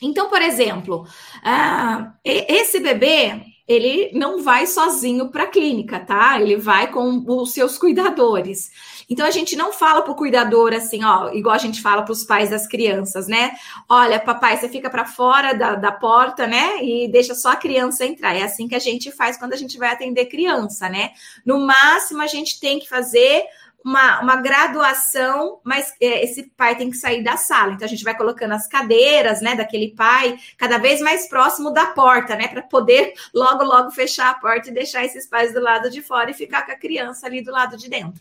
Então, 0.00 0.28
por 0.28 0.42
exemplo, 0.42 1.06
uh, 1.38 2.12
esse 2.22 2.78
bebê 2.80 3.56
ele 3.66 4.12
não 4.14 4.42
vai 4.42 4.66
sozinho 4.66 5.28
para 5.28 5.44
a 5.44 5.48
clínica, 5.48 5.98
tá? 5.98 6.40
Ele 6.40 6.56
vai 6.56 6.90
com 6.90 7.24
os 7.26 7.52
seus 7.52 7.76
cuidadores. 7.76 8.70
Então 9.08 9.26
a 9.26 9.30
gente 9.30 9.54
não 9.54 9.72
fala 9.72 10.02
para 10.02 10.12
o 10.12 10.16
cuidador 10.16 10.72
assim, 10.72 11.04
ó, 11.04 11.30
igual 11.32 11.54
a 11.54 11.58
gente 11.58 11.80
fala 11.80 12.02
para 12.02 12.12
os 12.12 12.24
pais 12.24 12.50
das 12.50 12.66
crianças, 12.66 13.28
né? 13.28 13.52
Olha, 13.88 14.18
papai, 14.18 14.56
você 14.56 14.68
fica 14.68 14.90
para 14.90 15.04
fora 15.04 15.52
da, 15.52 15.76
da 15.76 15.92
porta, 15.92 16.46
né? 16.46 16.82
E 16.82 17.08
deixa 17.08 17.34
só 17.34 17.52
a 17.52 17.56
criança 17.56 18.04
entrar. 18.04 18.34
É 18.34 18.42
assim 18.42 18.66
que 18.66 18.74
a 18.74 18.80
gente 18.80 19.12
faz 19.12 19.36
quando 19.36 19.52
a 19.52 19.56
gente 19.56 19.78
vai 19.78 19.90
atender 19.90 20.26
criança, 20.26 20.88
né? 20.88 21.10
No 21.44 21.60
máximo 21.60 22.20
a 22.20 22.26
gente 22.26 22.58
tem 22.58 22.78
que 22.78 22.88
fazer 22.88 23.44
uma, 23.86 24.20
uma 24.20 24.36
graduação, 24.42 25.60
mas 25.62 25.94
é, 26.00 26.24
esse 26.24 26.50
pai 26.56 26.74
tem 26.74 26.90
que 26.90 26.96
sair 26.96 27.22
da 27.22 27.36
sala. 27.36 27.72
Então 27.72 27.86
a 27.86 27.88
gente 27.88 28.02
vai 28.02 28.16
colocando 28.16 28.50
as 28.50 28.66
cadeiras, 28.66 29.40
né, 29.40 29.54
daquele 29.54 29.94
pai 29.94 30.36
cada 30.58 30.76
vez 30.76 31.00
mais 31.00 31.28
próximo 31.28 31.70
da 31.70 31.86
porta, 31.86 32.34
né, 32.34 32.48
para 32.48 32.62
poder 32.62 33.14
logo 33.32 33.62
logo 33.62 33.92
fechar 33.92 34.30
a 34.30 34.34
porta 34.34 34.70
e 34.70 34.74
deixar 34.74 35.04
esses 35.04 35.28
pais 35.28 35.54
do 35.54 35.60
lado 35.60 35.88
de 35.88 36.02
fora 36.02 36.32
e 36.32 36.34
ficar 36.34 36.66
com 36.66 36.72
a 36.72 36.76
criança 36.76 37.28
ali 37.28 37.40
do 37.44 37.52
lado 37.52 37.76
de 37.76 37.88
dentro. 37.88 38.20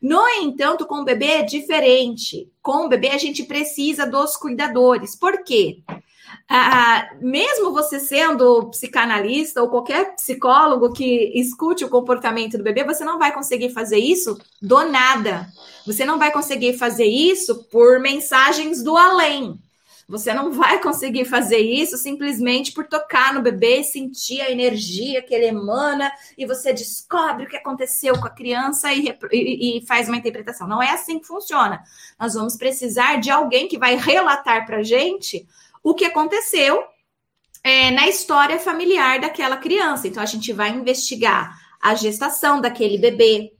No 0.00 0.26
entanto, 0.40 0.86
com 0.86 1.02
o 1.02 1.04
bebê 1.04 1.26
é 1.26 1.42
diferente. 1.42 2.50
Com 2.62 2.86
o 2.86 2.88
bebê 2.88 3.10
a 3.10 3.18
gente 3.18 3.42
precisa 3.42 4.06
dos 4.06 4.34
cuidadores. 4.38 5.14
Por 5.14 5.44
quê? 5.44 5.82
Ah, 6.48 7.10
mesmo 7.20 7.72
você 7.72 7.98
sendo 7.98 8.68
psicanalista 8.70 9.62
ou 9.62 9.68
qualquer 9.68 10.14
psicólogo 10.14 10.92
que 10.92 11.32
escute 11.34 11.84
o 11.84 11.88
comportamento 11.88 12.58
do 12.58 12.64
bebê, 12.64 12.84
você 12.84 13.04
não 13.04 13.18
vai 13.18 13.32
conseguir 13.32 13.70
fazer 13.70 13.98
isso 13.98 14.38
do 14.60 14.84
nada. 14.84 15.46
Você 15.86 16.04
não 16.04 16.18
vai 16.18 16.30
conseguir 16.30 16.74
fazer 16.78 17.06
isso 17.06 17.64
por 17.64 18.00
mensagens 18.00 18.82
do 18.82 18.96
além. 18.96 19.58
Você 20.08 20.34
não 20.34 20.52
vai 20.52 20.78
conseguir 20.78 21.24
fazer 21.24 21.58
isso 21.58 21.96
simplesmente 21.96 22.72
por 22.72 22.86
tocar 22.86 23.32
no 23.32 23.40
bebê 23.40 23.82
sentir 23.82 24.42
a 24.42 24.50
energia 24.50 25.22
que 25.22 25.34
ele 25.34 25.46
emana 25.46 26.12
e 26.36 26.44
você 26.44 26.72
descobre 26.72 27.44
o 27.44 27.48
que 27.48 27.56
aconteceu 27.56 28.18
com 28.20 28.26
a 28.26 28.30
criança 28.30 28.92
e, 28.92 29.16
e, 29.32 29.78
e 29.78 29.86
faz 29.86 30.08
uma 30.08 30.16
interpretação. 30.18 30.68
Não 30.68 30.82
é 30.82 30.90
assim 30.90 31.18
que 31.18 31.26
funciona. 31.26 31.82
Nós 32.20 32.34
vamos 32.34 32.56
precisar 32.56 33.20
de 33.20 33.30
alguém 33.30 33.68
que 33.68 33.78
vai 33.78 33.96
relatar 33.96 34.66
para 34.66 34.82
gente 34.82 35.46
o 35.82 35.94
que 35.94 36.04
aconteceu 36.04 36.82
é, 37.62 37.90
na 37.90 38.08
história 38.08 38.58
familiar 38.58 39.20
daquela 39.20 39.56
criança. 39.56 40.08
Então, 40.08 40.22
a 40.22 40.26
gente 40.26 40.52
vai 40.52 40.70
investigar 40.70 41.58
a 41.80 41.94
gestação 41.94 42.60
daquele 42.60 42.98
bebê. 42.98 43.52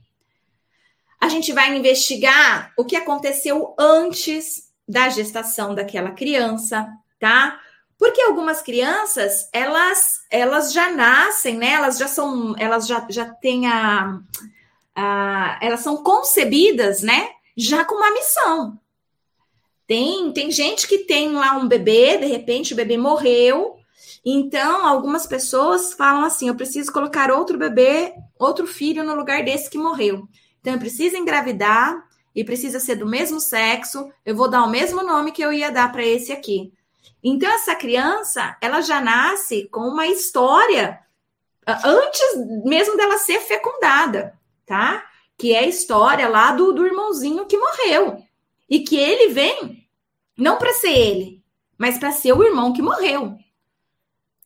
A 1.19 1.29
gente 1.29 1.51
vai 1.51 1.75
investigar 1.75 2.73
o 2.77 2.85
que 2.85 2.95
aconteceu 2.95 3.73
antes 3.77 4.71
da 4.87 5.09
gestação 5.09 5.73
daquela 5.73 6.11
criança, 6.11 6.87
tá? 7.19 7.59
Porque 7.97 8.21
algumas 8.21 8.61
crianças, 8.61 9.49
elas, 9.53 10.25
elas 10.29 10.73
já 10.73 10.91
nascem, 10.91 11.55
né? 11.55 11.73
Elas 11.73 11.97
já 11.97 12.07
são, 12.07 12.53
elas 12.57 12.85
já, 12.85 13.05
já 13.09 13.25
têm 13.25 13.67
a, 13.67 14.19
a 14.95 15.57
elas 15.61 15.79
são 15.79 16.03
concebidas, 16.03 17.01
né? 17.01 17.29
Já 17.55 17.85
com 17.85 17.95
uma 17.95 18.11
missão. 18.11 18.77
Tem, 19.87 20.31
tem 20.31 20.49
gente 20.49 20.87
que 20.87 20.99
tem 20.99 21.31
lá 21.33 21.57
um 21.57 21.67
bebê, 21.67 22.17
de 22.17 22.25
repente 22.25 22.73
o 22.73 22.75
bebê 22.75 22.97
morreu. 22.97 23.77
Então, 24.25 24.85
algumas 24.85 25.27
pessoas 25.27 25.93
falam 25.93 26.23
assim: 26.23 26.47
eu 26.47 26.55
preciso 26.55 26.91
colocar 26.91 27.31
outro 27.31 27.57
bebê, 27.57 28.13
outro 28.39 28.65
filho 28.65 29.03
no 29.03 29.15
lugar 29.15 29.43
desse 29.43 29.69
que 29.69 29.77
morreu. 29.77 30.27
Então, 30.61 30.73
eu 30.73 30.79
preciso 30.79 31.17
engravidar 31.17 32.01
e 32.33 32.43
precisa 32.43 32.79
ser 32.79 32.95
do 32.95 33.05
mesmo 33.05 33.39
sexo. 33.39 34.09
Eu 34.25 34.35
vou 34.35 34.49
dar 34.49 34.63
o 34.63 34.69
mesmo 34.69 35.03
nome 35.03 35.31
que 35.31 35.41
eu 35.41 35.51
ia 35.51 35.71
dar 35.71 35.91
para 35.91 36.05
esse 36.05 36.31
aqui. 36.31 36.71
Então, 37.21 37.51
essa 37.51 37.75
criança, 37.75 38.57
ela 38.61 38.81
já 38.81 39.01
nasce 39.01 39.67
com 39.69 39.81
uma 39.81 40.07
história 40.07 40.99
ah, 41.65 41.81
antes 41.85 42.21
mesmo 42.65 42.97
dela 42.97 43.17
ser 43.17 43.39
fecundada, 43.39 44.37
tá? 44.65 45.05
Que 45.37 45.53
é 45.53 45.59
a 45.59 45.67
história 45.67 46.27
lá 46.27 46.51
do, 46.51 46.73
do 46.73 46.85
irmãozinho 46.85 47.45
que 47.45 47.57
morreu. 47.57 48.23
E 48.69 48.79
que 48.79 48.97
ele 48.97 49.33
vem 49.33 49.87
não 50.37 50.57
para 50.57 50.73
ser 50.73 50.91
ele, 50.91 51.43
mas 51.77 51.97
para 51.97 52.11
ser 52.11 52.33
o 52.33 52.43
irmão 52.43 52.73
que 52.73 52.81
morreu. 52.81 53.37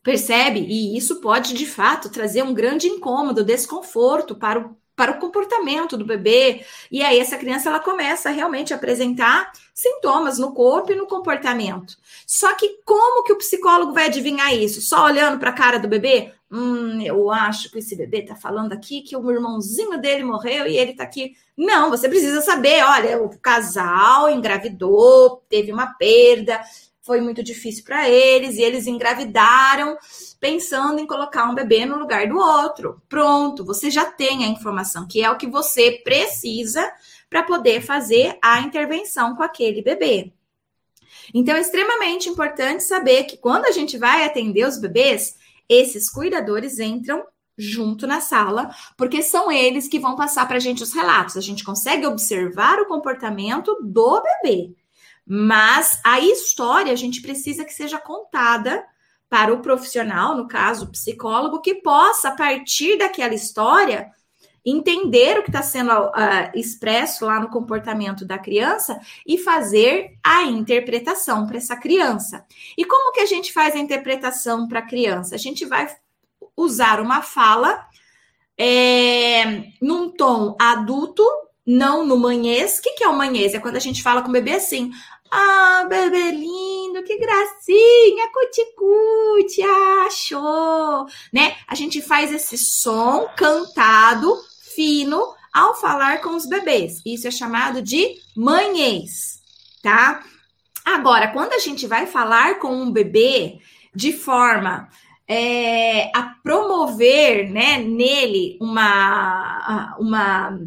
Percebe? 0.04 0.62
E 0.62 0.98
isso 0.98 1.20
pode, 1.20 1.54
de 1.54 1.66
fato, 1.66 2.10
trazer 2.10 2.44
um 2.44 2.54
grande 2.54 2.88
incômodo, 2.88 3.44
desconforto 3.44 4.36
para 4.36 4.60
o, 4.60 4.78
para 4.98 5.12
o 5.12 5.20
comportamento 5.20 5.96
do 5.96 6.04
bebê. 6.04 6.66
E 6.92 7.04
aí, 7.04 7.20
essa 7.20 7.38
criança 7.38 7.70
ela 7.70 7.80
começa 7.80 8.30
a 8.30 8.32
realmente 8.32 8.74
apresentar 8.74 9.52
sintomas 9.72 10.40
no 10.40 10.54
corpo 10.54 10.92
e 10.92 10.96
no 10.96 11.06
comportamento. 11.06 11.96
Só 12.26 12.56
que 12.56 12.80
como 12.84 13.24
que 13.24 13.32
o 13.32 13.38
psicólogo 13.38 13.94
vai 13.94 14.08
adivinhar 14.08 14.52
isso? 14.56 14.82
Só 14.82 15.06
olhando 15.06 15.40
para 15.40 15.52
a 15.52 15.54
cara 15.54 15.78
do 15.78 15.88
bebê? 15.88 16.34
Hum, 16.50 17.00
eu 17.02 17.30
acho 17.30 17.70
que 17.70 17.78
esse 17.78 17.96
bebê 17.96 18.20
está 18.22 18.36
falando 18.36 18.74
aqui 18.74 19.02
que 19.02 19.16
o 19.16 19.32
irmãozinho 19.32 20.02
dele 20.02 20.24
morreu 20.24 20.66
e 20.66 20.76
ele 20.76 20.92
está 20.92 21.04
aqui. 21.04 21.36
Não, 21.56 21.92
você 21.92 22.10
precisa 22.10 22.42
saber, 22.42 22.84
olha, 22.84 23.22
o 23.22 23.38
casal 23.38 24.30
engravidou, 24.30 25.44
teve 25.48 25.72
uma 25.72 25.94
perda, 25.94 26.60
foi 27.08 27.22
muito 27.22 27.42
difícil 27.42 27.86
para 27.86 28.10
eles 28.10 28.58
e 28.58 28.62
eles 28.62 28.86
engravidaram 28.86 29.98
pensando 30.40 31.00
em 31.00 31.08
colocar 31.08 31.50
um 31.50 31.56
bebê 31.56 31.86
no 31.86 31.98
lugar 31.98 32.28
do 32.28 32.38
outro. 32.38 33.02
Pronto, 33.08 33.66
você 33.66 33.90
já 33.90 34.06
tem 34.06 34.44
a 34.44 34.48
informação, 34.48 35.08
que 35.08 35.24
é 35.24 35.32
o 35.32 35.38
que 35.38 35.48
você 35.48 36.02
precisa 36.04 36.92
para 37.30 37.44
poder 37.44 37.82
fazer 37.82 38.38
a 38.44 38.60
intervenção 38.60 39.36
com 39.36 39.42
aquele 39.42 39.82
bebê. 39.82 40.34
Então, 41.34 41.56
é 41.56 41.62
extremamente 41.62 42.30
importante 42.30 42.84
saber 42.84 43.24
que 43.24 43.38
quando 43.38 43.66
a 43.66 43.72
gente 43.72 43.98
vai 43.98 44.24
atender 44.24 44.66
os 44.66 44.78
bebês, 44.78 45.36
esses 45.68 46.10
cuidadores 46.10 46.80
entram 46.80 47.26
junto 47.58 48.06
na 48.06 48.22
sala, 48.22 48.70
porque 48.96 49.22
são 49.24 49.52
eles 49.52 49.88
que 49.88 50.00
vão 50.00 50.16
passar 50.16 50.48
para 50.48 50.58
a 50.58 50.60
gente 50.60 50.84
os 50.84 50.94
relatos. 50.94 51.36
A 51.36 51.42
gente 51.42 51.64
consegue 51.64 52.06
observar 52.06 52.80
o 52.80 52.86
comportamento 52.86 53.76
do 53.82 54.22
bebê, 54.22 54.76
mas 55.28 56.00
a 56.04 56.20
história 56.20 56.94
a 56.94 56.96
gente 56.96 57.22
precisa 57.22 57.66
que 57.66 57.74
seja 57.74 58.00
contada 58.00 58.84
para 59.30 59.54
o 59.54 59.60
profissional, 59.60 60.38
no 60.38 60.48
caso, 60.48 60.86
o 60.86 60.92
psicólogo, 60.92 61.62
que 61.62 61.76
possa, 61.76 62.30
a 62.30 62.36
partir 62.36 62.98
daquela 62.98 63.34
história, 63.34 64.10
entender 64.66 65.40
o 65.40 65.44
que 65.44 65.50
está 65.50 65.62
sendo 65.62 65.92
uh, 65.92 66.52
expresso 66.54 67.26
lá 67.26 67.40
no 67.40 67.50
comportamento 67.50 68.26
da 68.26 68.38
criança 68.38 69.00
e 69.26 69.38
fazer 69.38 70.18
a 70.24 70.44
interpretação 70.44 71.46
para 71.46 71.58
essa 71.58 71.76
criança. 71.76 72.46
E 72.78 72.84
como 72.84 73.14
que 73.14 73.22
a 73.22 73.26
gente 73.26 73.54
faz 73.54 73.76
a 73.76 73.80
interpretação 73.80 74.68
para 74.68 74.80
a 74.80 74.88
criança? 74.88 75.36
A 75.36 75.38
gente 75.38 75.66
vai 75.66 75.88
usar 76.56 77.00
uma 77.00 77.22
fala 77.22 77.86
é, 78.58 79.72
num 79.82 80.10
tom 80.10 80.56
adulto, 80.60 81.24
não 81.66 82.06
no 82.06 82.18
manhês. 82.18 82.80
O 82.80 82.82
que, 82.82 82.94
que 82.94 83.04
é 83.04 83.08
o 83.08 83.18
manhês? 83.18 83.54
É 83.54 83.60
quando 83.60 83.76
a 83.76 83.82
gente 83.82 84.04
fala 84.04 84.22
com 84.22 84.30
o 84.30 84.34
bebê 84.34 84.54
assim: 84.56 84.92
Ah, 85.32 85.86
bebê 85.90 86.32
lindo, 86.32 87.04
que 87.04 87.18
gracinha, 87.18 88.30
cuticute, 88.32 89.62
achou, 90.06 91.06
né? 91.34 91.56
A 91.68 91.76
gente 91.76 92.02
faz 92.02 92.32
esse 92.32 92.58
som 92.58 93.28
cantado 93.36 94.34
fino 94.76 95.34
ao 95.54 95.76
falar 95.76 96.22
com 96.22 96.36
os 96.36 96.48
bebês. 96.48 97.02
Isso 97.06 97.28
é 97.28 97.32
chamado 97.32 97.82
de 97.82 98.16
manhês, 98.36 99.42
tá? 99.82 100.24
Agora, 100.86 101.30
quando 101.30 101.54
a 101.54 101.60
gente 101.60 101.86
vai 101.86 102.06
falar 102.06 102.60
com 102.60 102.74
um 102.74 102.92
bebê 102.92 103.60
de 103.94 104.14
forma 104.14 104.88
é, 105.28 106.10
a 106.16 106.36
promover 106.42 107.50
né, 107.52 107.80
nele 107.80 108.58
uma, 108.62 109.98
uma 110.00 110.60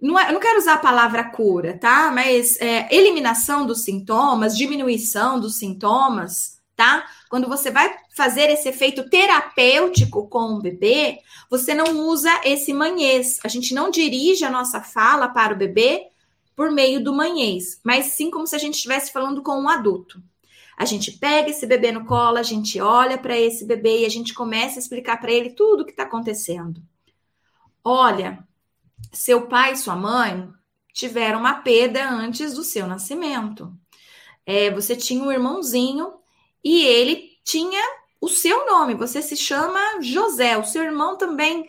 não, 0.00 0.18
é, 0.18 0.28
eu 0.28 0.32
não 0.32 0.40
quero 0.40 0.58
usar 0.58 0.74
a 0.74 0.78
palavra 0.78 1.24
cura, 1.24 1.76
tá? 1.76 2.10
Mas 2.10 2.56
é, 2.60 2.88
eliminação 2.94 3.66
dos 3.66 3.84
sintomas, 3.84 4.56
diminuição 4.56 5.38
dos 5.38 5.58
sintomas, 5.58 6.58
tá? 6.74 7.06
Quando 7.28 7.46
você 7.46 7.70
vai 7.70 7.94
fazer 8.16 8.50
esse 8.50 8.68
efeito 8.68 9.08
terapêutico 9.10 10.28
com 10.28 10.54
o 10.54 10.60
bebê, 10.60 11.18
você 11.50 11.74
não 11.74 12.06
usa 12.06 12.30
esse 12.44 12.72
manhês. 12.72 13.38
A 13.44 13.48
gente 13.48 13.74
não 13.74 13.90
dirige 13.90 14.44
a 14.44 14.50
nossa 14.50 14.80
fala 14.80 15.28
para 15.28 15.54
o 15.54 15.58
bebê 15.58 16.08
por 16.56 16.70
meio 16.70 17.02
do 17.02 17.14
manhês, 17.14 17.80
mas 17.84 18.06
sim 18.06 18.30
como 18.30 18.46
se 18.46 18.56
a 18.56 18.58
gente 18.58 18.74
estivesse 18.74 19.12
falando 19.12 19.42
com 19.42 19.60
um 19.60 19.68
adulto. 19.68 20.22
A 20.76 20.86
gente 20.86 21.12
pega 21.12 21.50
esse 21.50 21.66
bebê 21.66 21.92
no 21.92 22.06
colo, 22.06 22.38
a 22.38 22.42
gente 22.42 22.80
olha 22.80 23.18
para 23.18 23.38
esse 23.38 23.66
bebê 23.66 24.00
e 24.00 24.06
a 24.06 24.08
gente 24.08 24.32
começa 24.32 24.78
a 24.78 24.80
explicar 24.80 25.20
para 25.20 25.30
ele 25.30 25.50
tudo 25.50 25.82
o 25.82 25.84
que 25.84 25.90
está 25.90 26.04
acontecendo. 26.04 26.82
Olha, 27.84 28.46
seu 29.12 29.48
pai 29.48 29.72
e 29.72 29.76
sua 29.76 29.96
mãe 29.96 30.48
tiveram 30.92 31.40
uma 31.40 31.54
perda 31.62 32.08
antes 32.08 32.54
do 32.54 32.62
seu 32.62 32.86
nascimento. 32.86 33.72
É, 34.44 34.70
você 34.70 34.96
tinha 34.96 35.22
um 35.22 35.32
irmãozinho 35.32 36.12
e 36.64 36.84
ele 36.84 37.30
tinha 37.44 37.82
o 38.20 38.28
seu 38.28 38.66
nome. 38.66 38.94
Você 38.94 39.22
se 39.22 39.36
chama 39.36 40.00
José. 40.02 40.56
O 40.58 40.64
seu 40.64 40.82
irmão 40.82 41.16
também. 41.16 41.68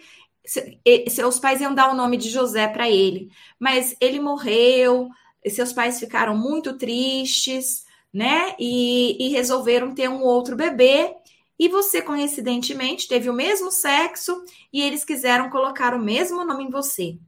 Seus 1.10 1.40
pais 1.40 1.62
iam 1.62 1.74
dar 1.74 1.92
o 1.92 1.96
nome 1.96 2.18
de 2.18 2.30
José 2.30 2.68
para 2.68 2.90
ele, 2.90 3.30
mas 3.60 3.96
ele 4.02 4.20
morreu. 4.20 5.08
Seus 5.48 5.72
pais 5.72 6.00
ficaram 6.00 6.36
muito 6.36 6.78
tristes, 6.78 7.86
né? 8.14 8.56
E, 8.60 9.28
e 9.28 9.30
resolveram 9.30 9.94
ter 9.94 10.10
um 10.10 10.22
outro 10.22 10.56
bebê. 10.56 11.16
E 11.62 11.70
você, 11.70 12.02
coincidentemente, 12.02 13.08
teve 13.08 13.30
o 13.30 13.34
mesmo 13.34 13.72
sexo 13.72 14.44
e 14.74 14.82
eles 14.82 15.06
quiseram 15.06 15.48
colocar 15.52 15.94
o 15.94 16.02
mesmo 16.02 16.44
nome 16.44 16.64
em 16.64 16.72
você 16.72 17.20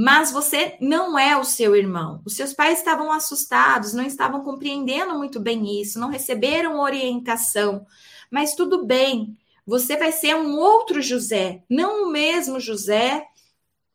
mas 0.00 0.30
você 0.30 0.76
não 0.80 1.18
é 1.18 1.36
o 1.36 1.42
seu 1.42 1.74
irmão. 1.74 2.22
Os 2.24 2.36
seus 2.36 2.52
pais 2.52 2.78
estavam 2.78 3.10
assustados, 3.10 3.92
não 3.92 4.06
estavam 4.06 4.44
compreendendo 4.44 5.18
muito 5.18 5.40
bem 5.40 5.80
isso, 5.80 5.98
não 5.98 6.08
receberam 6.08 6.78
orientação. 6.78 7.84
Mas 8.30 8.54
tudo 8.54 8.84
bem, 8.84 9.36
você 9.66 9.96
vai 9.96 10.12
ser 10.12 10.36
um 10.36 10.56
outro 10.56 11.02
José, 11.02 11.64
não 11.68 12.04
o 12.04 12.12
mesmo 12.12 12.60
José 12.60 13.26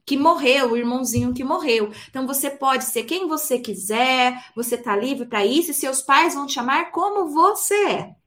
que 0.05 0.17
morreu, 0.17 0.71
o 0.71 0.77
irmãozinho 0.77 1.33
que 1.33 1.41
morreu. 1.41 1.89
Então 2.09 2.27
você 2.27 2.49
pode 2.49 2.83
ser 2.83 3.03
quem 3.03 3.25
você 3.25 3.57
quiser, 3.57 4.37
você 4.53 4.75
tá 4.77 4.97
livre 4.97 5.25
para 5.25 5.45
isso 5.45 5.71
e 5.71 5.73
seus 5.73 6.01
pais 6.01 6.33
vão 6.35 6.45
te 6.45 6.53
chamar 6.55 6.91
como 6.91 7.29
você 7.29 7.75
é. 7.75 8.22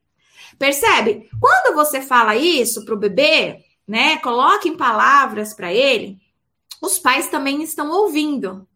Percebe? 0.59 1.29
Quando 1.41 1.75
você 1.75 2.01
fala 2.01 2.37
isso 2.37 2.85
pro 2.85 2.97
bebê, 2.97 3.65
né, 3.87 4.17
coloque 4.19 4.69
em 4.69 4.77
palavras 4.77 5.55
para 5.55 5.73
ele, 5.73 6.19
os 6.81 6.99
pais 6.99 7.29
também 7.29 7.63
estão 7.63 7.91
ouvindo. 7.91 8.67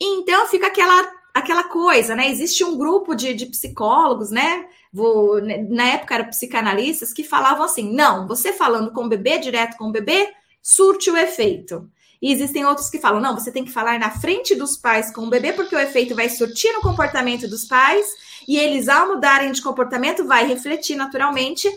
Então 0.00 0.48
fica 0.48 0.66
aquela 0.66 1.12
aquela 1.34 1.64
coisa, 1.64 2.14
né? 2.14 2.30
Existe 2.30 2.62
um 2.62 2.78
grupo 2.78 3.14
de, 3.14 3.34
de 3.34 3.46
psicólogos, 3.46 4.30
né? 4.30 4.66
Vou, 4.92 5.40
na 5.42 5.88
época 5.88 6.14
eram 6.14 6.26
psicanalistas 6.26 7.12
que 7.12 7.24
falavam 7.24 7.64
assim: 7.64 7.92
não, 7.92 8.28
você 8.28 8.52
falando 8.52 8.92
com 8.92 9.04
o 9.04 9.08
bebê, 9.08 9.38
direto 9.38 9.76
com 9.76 9.88
o 9.88 9.92
bebê, 9.92 10.32
surte 10.62 11.10
o 11.10 11.16
efeito. 11.16 11.90
E 12.22 12.32
existem 12.32 12.64
outros 12.64 12.88
que 12.88 13.00
falam: 13.00 13.20
não, 13.20 13.34
você 13.34 13.50
tem 13.50 13.64
que 13.64 13.72
falar 13.72 13.98
na 13.98 14.10
frente 14.10 14.54
dos 14.54 14.76
pais 14.76 15.12
com 15.12 15.22
o 15.22 15.30
bebê, 15.30 15.52
porque 15.52 15.74
o 15.74 15.80
efeito 15.80 16.14
vai 16.14 16.28
surtir 16.28 16.72
no 16.72 16.80
comportamento 16.80 17.48
dos 17.48 17.64
pais, 17.64 18.06
e 18.46 18.56
eles, 18.56 18.88
ao 18.88 19.08
mudarem 19.08 19.52
de 19.52 19.62
comportamento, 19.62 20.26
vai 20.26 20.46
refletir 20.46 20.96
naturalmente 20.96 21.68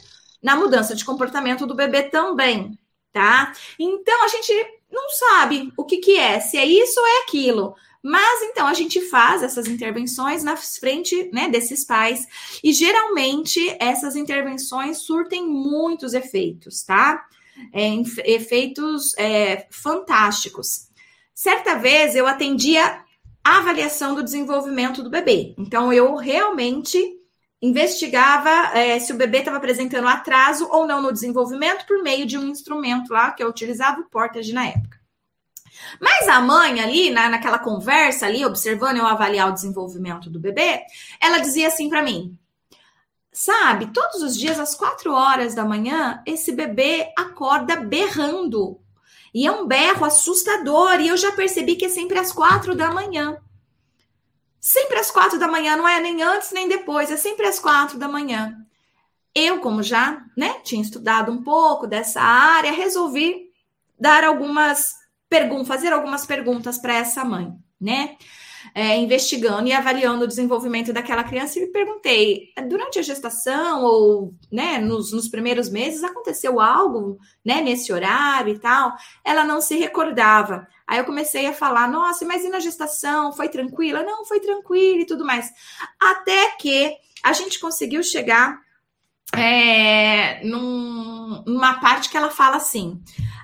na 0.41 0.55
mudança 0.55 0.95
de 0.95 1.05
comportamento 1.05 1.65
do 1.65 1.75
bebê 1.75 2.03
também, 2.03 2.77
tá? 3.11 3.53
Então 3.79 4.23
a 4.23 4.27
gente 4.27 4.53
não 4.91 5.09
sabe 5.09 5.71
o 5.75 5.83
que, 5.83 5.97
que 5.97 6.17
é, 6.17 6.39
se 6.39 6.57
é 6.57 6.65
isso 6.65 6.99
ou 6.99 7.07
é 7.07 7.17
aquilo. 7.23 7.75
Mas 8.03 8.41
então 8.43 8.67
a 8.67 8.73
gente 8.73 9.01
faz 9.01 9.43
essas 9.43 9.67
intervenções 9.67 10.43
na 10.43 10.55
frente 10.55 11.29
né, 11.33 11.49
desses 11.49 11.83
pais, 11.83 12.25
e 12.63 12.71
geralmente 12.71 13.75
essas 13.79 14.15
intervenções 14.15 14.99
surtem 14.99 15.45
muitos 15.45 16.13
efeitos, 16.13 16.83
tá? 16.83 17.25
É, 17.73 17.89
efeitos 18.31 19.17
é, 19.17 19.67
fantásticos. 19.71 20.87
Certa 21.33 21.75
vez 21.75 22.15
eu 22.15 22.27
atendia 22.27 23.03
a 23.47 23.59
avaliação 23.59 24.13
do 24.13 24.23
desenvolvimento 24.23 25.01
do 25.01 25.09
bebê, 25.09 25.55
então 25.57 25.93
eu 25.93 26.15
realmente 26.15 26.99
investigava 27.61 28.77
é, 28.77 28.99
se 28.99 29.13
o 29.13 29.15
bebê 29.15 29.39
estava 29.39 29.55
apresentando 29.55 30.05
atraso 30.05 30.67
ou 30.69 30.85
não 30.85 31.01
no 31.01 31.13
desenvolvimento 31.13 31.85
por 31.85 32.03
meio 32.03 32.25
de 32.25 32.37
um 32.37 32.47
instrumento 32.47 33.13
lá 33.13 33.31
que 33.31 33.41
eu 33.41 33.47
utilizava, 33.47 34.01
o 34.01 34.09
Portage 34.09 34.51
na 34.51 34.67
época. 34.67 34.99
Mas 36.01 36.27
a 36.27 36.41
mãe 36.41 36.81
ali, 36.81 37.09
na, 37.09 37.29
naquela 37.29 37.57
conversa 37.57 38.25
ali, 38.25 38.45
observando 38.45 38.97
eu 38.97 39.05
avaliar 39.05 39.49
o 39.49 39.53
desenvolvimento 39.53 40.29
do 40.29 40.41
bebê, 40.41 40.81
ela 41.21 41.37
dizia 41.37 41.67
assim 41.67 41.89
para 41.89 42.03
mim: 42.03 42.37
Sabe, 43.31 43.93
todos 43.93 44.23
os 44.23 44.37
dias 44.37 44.59
às 44.59 44.75
quatro 44.75 45.13
horas 45.13 45.55
da 45.55 45.63
manhã, 45.63 46.21
esse 46.25 46.51
bebê 46.51 47.13
acorda 47.17 47.77
berrando. 47.77 48.81
E 49.33 49.45
é 49.45 49.51
um 49.51 49.67
berro 49.67 50.05
assustador, 50.05 50.99
e 50.99 51.07
eu 51.07 51.17
já 51.17 51.31
percebi 51.31 51.75
que 51.75 51.85
é 51.85 51.89
sempre 51.89 52.17
às 52.17 52.31
quatro 52.31 52.75
da 52.75 52.91
manhã. 52.91 53.37
Sempre 54.59 54.99
às 54.99 55.11
quatro 55.11 55.39
da 55.39 55.47
manhã, 55.47 55.75
não 55.75 55.87
é 55.87 55.99
nem 55.99 56.21
antes 56.21 56.51
nem 56.51 56.67
depois, 56.67 57.11
é 57.11 57.17
sempre 57.17 57.47
às 57.47 57.59
quatro 57.59 57.97
da 57.97 58.07
manhã. 58.07 58.55
Eu, 59.33 59.59
como 59.59 59.83
já 59.83 60.25
né, 60.35 60.59
tinha 60.63 60.81
estudado 60.81 61.31
um 61.31 61.43
pouco 61.43 61.85
dessa 61.85 62.21
área, 62.21 62.71
resolvi 62.71 63.51
dar 63.99 64.23
algumas 64.23 64.93
perguntas, 65.29 65.67
fazer 65.67 65.93
algumas 65.93 66.25
perguntas 66.25 66.77
para 66.77 66.95
essa 66.95 67.23
mãe, 67.23 67.53
né? 67.79 68.17
É, 68.77 68.95
investigando 68.95 69.67
e 69.67 69.73
avaliando 69.73 70.23
o 70.23 70.27
desenvolvimento 70.27 70.93
daquela 70.93 71.23
criança 71.23 71.57
e 71.57 71.63
me 71.63 71.71
perguntei, 71.71 72.53
durante 72.69 72.99
a 72.99 73.01
gestação 73.01 73.83
ou 73.83 74.35
né, 74.51 74.77
nos, 74.77 75.11
nos 75.11 75.27
primeiros 75.27 75.67
meses 75.67 76.03
aconteceu 76.03 76.59
algo 76.61 77.17
né, 77.43 77.59
nesse 77.59 77.91
horário 77.91 78.53
e 78.53 78.59
tal? 78.59 78.93
Ela 79.25 79.43
não 79.43 79.61
se 79.61 79.75
recordava. 79.75 80.67
Aí 80.85 80.99
eu 80.99 81.05
comecei 81.05 81.47
a 81.47 81.53
falar, 81.53 81.89
nossa, 81.89 82.23
mas 82.23 82.45
e 82.45 82.49
na 82.49 82.59
gestação? 82.59 83.33
Foi 83.33 83.49
tranquila? 83.49 84.03
Não, 84.03 84.23
foi 84.25 84.39
tranquila 84.39 85.01
e 85.01 85.07
tudo 85.07 85.25
mais. 85.25 85.51
Até 85.99 86.51
que 86.51 86.95
a 87.23 87.33
gente 87.33 87.59
conseguiu 87.59 88.03
chegar 88.03 88.59
é, 89.35 90.39
num, 90.45 91.43
numa 91.47 91.79
parte 91.79 92.11
que 92.11 92.15
ela 92.15 92.29
fala 92.29 92.57
assim: 92.57 93.01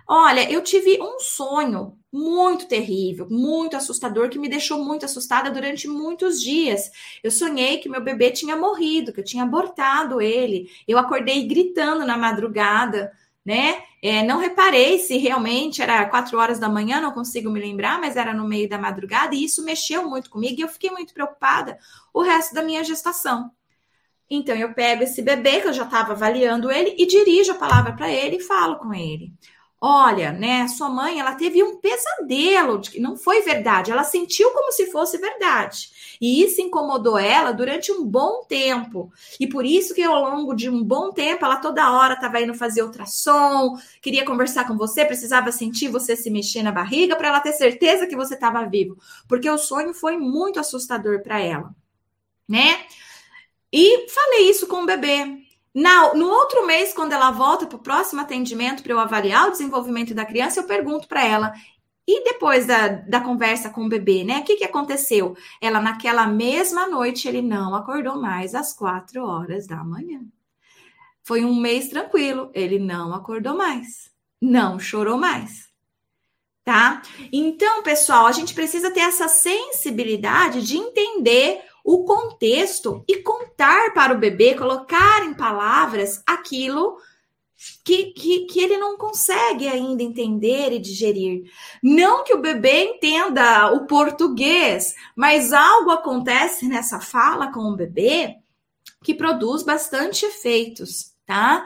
Olha, 0.08 0.48
eu 0.52 0.62
tive 0.62 1.02
um 1.02 1.20
sonho 1.20 1.98
muito 2.14 2.68
terrível, 2.68 3.28
muito 3.28 3.76
assustador, 3.76 4.30
que 4.30 4.38
me 4.38 4.48
deixou 4.48 4.86
muito 4.86 5.04
assustada 5.04 5.50
durante 5.50 5.88
muitos 5.88 6.40
dias. 6.40 6.92
Eu 7.24 7.32
sonhei 7.32 7.80
que 7.80 7.90
meu 7.90 8.02
bebê 8.02 8.30
tinha 8.30 8.56
morrido, 8.56 9.12
que 9.12 9.20
eu 9.20 9.24
tinha 9.24 9.44
abortado 9.44 10.22
ele. 10.22 10.70
Eu 10.88 11.00
acordei 11.00 11.48
gritando 11.48 12.06
na 12.06 12.16
madrugada, 12.16 13.12
né? 13.44 13.82
É, 14.00 14.22
não 14.22 14.38
reparei 14.38 15.00
se 15.00 15.18
realmente 15.18 15.82
era 15.82 16.06
quatro 16.06 16.38
horas 16.38 16.60
da 16.60 16.70
manhã, 16.70 17.02
não 17.02 17.12
consigo 17.12 17.50
me 17.50 17.60
lembrar, 17.60 18.00
mas 18.00 18.16
era 18.16 18.34
no 18.34 18.48
meio 18.48 18.70
da 18.70 18.78
madrugada, 18.78 19.34
e 19.34 19.44
isso 19.44 19.66
mexeu 19.66 20.08
muito 20.08 20.30
comigo 20.30 20.60
e 20.60 20.62
eu 20.62 20.68
fiquei 20.68 20.92
muito 20.92 21.14
preocupada 21.14 21.80
o 22.14 22.22
resto 22.22 22.54
da 22.54 22.62
minha 22.62 22.84
gestação. 22.84 23.52
Então 24.30 24.56
eu 24.56 24.74
pego 24.74 25.04
esse 25.04 25.22
bebê 25.22 25.62
que 25.62 25.68
eu 25.68 25.74
já 25.74 25.84
estava 25.84 26.14
avaliando 26.14 26.72
ele 26.72 26.96
e 26.98 27.06
dirijo 27.06 27.52
a 27.52 27.56
palavra 27.56 27.94
para 27.94 28.12
ele 28.12 28.38
e 28.38 28.42
falo 28.42 28.78
com 28.78 28.94
ele. 28.94 29.34
Olha, 29.86 30.32
né, 30.32 30.66
sua 30.70 30.88
mãe, 30.90 31.20
ela 31.20 31.36
teve 31.36 31.62
um 31.62 31.76
pesadelo 31.76 32.80
de 32.80 32.90
que 32.90 33.02
não 33.02 33.18
foi 33.18 33.42
verdade, 33.42 33.92
ela 33.92 34.06
sentiu 34.06 34.50
como 34.52 34.72
se 34.72 34.90
fosse 34.90 35.18
verdade. 35.18 35.92
E 36.22 36.42
isso 36.42 36.62
incomodou 36.62 37.18
ela 37.18 37.52
durante 37.52 37.92
um 37.92 38.06
bom 38.06 38.46
tempo. 38.48 39.12
E 39.38 39.46
por 39.46 39.66
isso 39.66 39.94
que 39.94 40.02
ao 40.02 40.22
longo 40.22 40.54
de 40.54 40.70
um 40.70 40.82
bom 40.82 41.12
tempo, 41.12 41.44
ela 41.44 41.58
toda 41.58 41.92
hora 41.92 42.14
estava 42.14 42.40
indo 42.40 42.54
fazer 42.54 42.82
ultrassom, 42.82 43.78
queria 44.02 44.24
conversar 44.24 44.66
com 44.66 44.78
você, 44.78 45.04
precisava 45.04 45.52
sentir 45.52 45.90
você 45.90 46.16
se 46.16 46.32
mexer 46.32 46.64
na 46.64 46.72
barriga 46.72 47.18
para 47.18 47.28
ela 47.28 47.42
ter 47.42 47.52
certeza 47.52 48.08
que 48.08 48.16
você 48.16 48.36
estava 48.36 48.66
vivo, 48.66 48.98
porque 49.28 49.50
o 49.50 49.58
sonho 49.58 49.94
foi 49.94 50.16
muito 50.16 50.62
assustador 50.62 51.22
para 51.22 51.42
ela, 51.42 51.76
né? 52.48 52.86
E 53.74 54.10
falei 54.10 54.50
isso 54.50 54.68
com 54.68 54.84
o 54.84 54.86
bebê. 54.86 55.44
Na, 55.74 56.14
no 56.14 56.28
outro 56.28 56.68
mês, 56.68 56.94
quando 56.94 57.14
ela 57.14 57.32
volta 57.32 57.66
para 57.66 57.78
o 57.78 57.82
próximo 57.82 58.22
atendimento 58.22 58.84
para 58.84 58.92
eu 58.92 59.00
avaliar 59.00 59.48
o 59.48 59.52
desenvolvimento 59.52 60.14
da 60.14 60.26
criança, 60.26 60.60
eu 60.60 60.66
pergunto 60.66 61.08
para 61.08 61.26
ela. 61.26 61.54
E 62.08 62.24
depois 62.24 62.66
da, 62.66 62.90
da 62.90 63.22
conversa 63.22 63.70
com 63.70 63.86
o 63.86 63.90
bebê, 63.90 64.24
né? 64.24 64.40
O 64.40 64.44
que, 64.44 64.58
que 64.58 64.66
aconteceu? 64.66 65.36
Ela, 65.62 65.80
naquela 65.80 66.28
mesma 66.28 66.86
noite, 66.86 67.28
ele 67.28 67.42
não 67.42 67.74
acordou 67.74 68.22
mais 68.22 68.54
às 68.54 68.74
quatro 68.74 69.26
horas 69.26 69.66
da 69.66 69.84
manhã. 69.84 70.22
Foi 71.24 71.46
um 71.46 71.56
mês 71.56 71.88
tranquilo, 71.88 72.52
ele 72.54 72.78
não 72.78 73.14
acordou 73.14 73.56
mais, 73.56 74.12
não 74.42 74.78
chorou 74.78 75.18
mais. 75.18 75.72
Tá? 76.66 77.02
Então, 77.32 77.82
pessoal, 77.82 78.26
a 78.26 78.32
gente 78.32 78.54
precisa 78.54 78.92
ter 78.92 79.02
essa 79.02 79.28
sensibilidade 79.28 80.62
de 80.62 80.78
entender 80.78 81.62
o 81.84 82.06
contexto 82.06 83.04
e 83.08 83.18
contar 83.18 83.94
para 83.94 84.14
o 84.14 84.18
bebê, 84.18 84.56
colocar 84.56 85.26
em 85.26 85.34
palavras 85.34 86.24
aquilo 86.26 86.98
que, 87.84 88.06
que, 88.14 88.46
que, 88.46 88.60
ele 88.60 88.78
não 88.78 88.98
consegue 88.98 89.68
ainda 89.68 90.04
entender 90.04 90.72
e 90.72 90.80
digerir. 90.80 91.44
Não 91.82 92.24
que 92.24 92.34
o 92.34 92.42
bebê 92.42 92.96
entenda 92.96 93.72
o 93.74 93.86
português, 93.86 94.94
mas 95.16 95.54
algo 95.54 95.92
acontece 95.92 96.68
nessa 96.68 97.00
fala 97.00 97.52
com 97.52 97.62
o 97.62 97.76
bebê 97.76 98.38
que 99.04 99.14
produz 99.14 99.64
bastante 99.64 100.26
efeitos, 100.26 101.14
tá? 101.26 101.66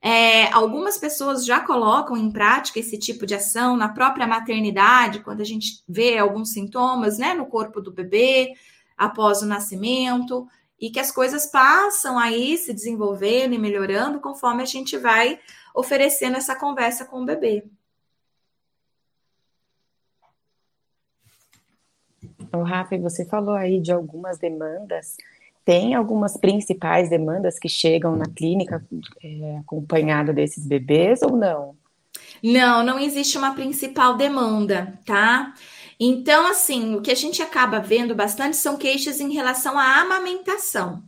É, 0.00 0.52
algumas 0.52 0.98
pessoas 0.98 1.44
já 1.44 1.60
colocam 1.60 2.16
em 2.16 2.30
prática 2.30 2.78
esse 2.78 2.96
tipo 2.96 3.26
de 3.26 3.34
ação 3.34 3.76
na 3.76 3.88
própria 3.88 4.26
maternidade, 4.26 5.20
quando 5.20 5.40
a 5.40 5.44
gente 5.44 5.82
vê 5.88 6.16
alguns 6.16 6.50
sintomas 6.52 7.18
né, 7.18 7.34
no 7.34 7.46
corpo 7.46 7.80
do 7.80 7.90
bebê 7.90 8.52
após 8.96 9.42
o 9.42 9.46
nascimento, 9.46 10.46
e 10.80 10.90
que 10.90 11.00
as 11.00 11.10
coisas 11.10 11.46
passam 11.46 12.18
aí 12.18 12.56
se 12.58 12.72
desenvolvendo 12.72 13.54
e 13.54 13.58
melhorando 13.58 14.20
conforme 14.20 14.62
a 14.62 14.66
gente 14.66 14.96
vai 14.98 15.38
oferecendo 15.74 16.36
essa 16.36 16.54
conversa 16.54 17.04
com 17.04 17.22
o 17.22 17.24
bebê. 17.24 17.64
Então, 22.40 22.62
Rafa, 22.62 22.96
você 22.98 23.24
falou 23.24 23.54
aí 23.54 23.80
de 23.80 23.92
algumas 23.92 24.38
demandas 24.38 25.16
tem 25.66 25.94
algumas 25.94 26.36
principais 26.36 27.10
demandas 27.10 27.58
que 27.58 27.68
chegam 27.68 28.14
na 28.14 28.26
clínica 28.26 28.86
é, 29.20 29.58
acompanhada 29.58 30.32
desses 30.32 30.64
bebês 30.64 31.22
ou 31.22 31.36
não? 31.36 31.74
Não, 32.40 32.84
não 32.84 33.00
existe 33.00 33.36
uma 33.36 33.52
principal 33.52 34.16
demanda, 34.16 34.96
tá? 35.04 35.52
Então, 35.98 36.46
assim, 36.46 36.94
o 36.94 37.00
que 37.00 37.10
a 37.10 37.14
gente 37.14 37.42
acaba 37.42 37.80
vendo 37.80 38.14
bastante 38.14 38.56
são 38.56 38.76
queixas 38.76 39.20
em 39.20 39.32
relação 39.32 39.78
à 39.78 40.00
amamentação, 40.00 41.02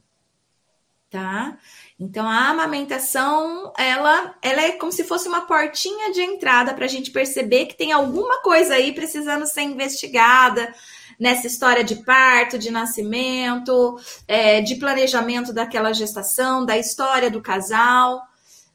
tá? 1.10 1.58
Então, 2.00 2.28
a 2.28 2.48
amamentação, 2.48 3.72
ela, 3.76 4.34
ela 4.40 4.62
é 4.62 4.72
como 4.72 4.92
se 4.92 5.04
fosse 5.04 5.28
uma 5.28 5.42
portinha 5.42 6.12
de 6.12 6.22
entrada 6.22 6.72
para 6.72 6.84
a 6.84 6.88
gente 6.88 7.10
perceber 7.10 7.66
que 7.66 7.76
tem 7.76 7.92
alguma 7.92 8.40
coisa 8.40 8.74
aí 8.74 8.92
precisando 8.94 9.46
ser 9.46 9.62
investigada, 9.62 10.72
nessa 11.18 11.46
história 11.46 11.82
de 11.82 11.96
parto, 11.96 12.58
de 12.58 12.70
nascimento, 12.70 13.98
é, 14.26 14.60
de 14.60 14.76
planejamento 14.76 15.52
daquela 15.52 15.92
gestação, 15.92 16.64
da 16.64 16.78
história 16.78 17.30
do 17.30 17.42
casal. 17.42 18.27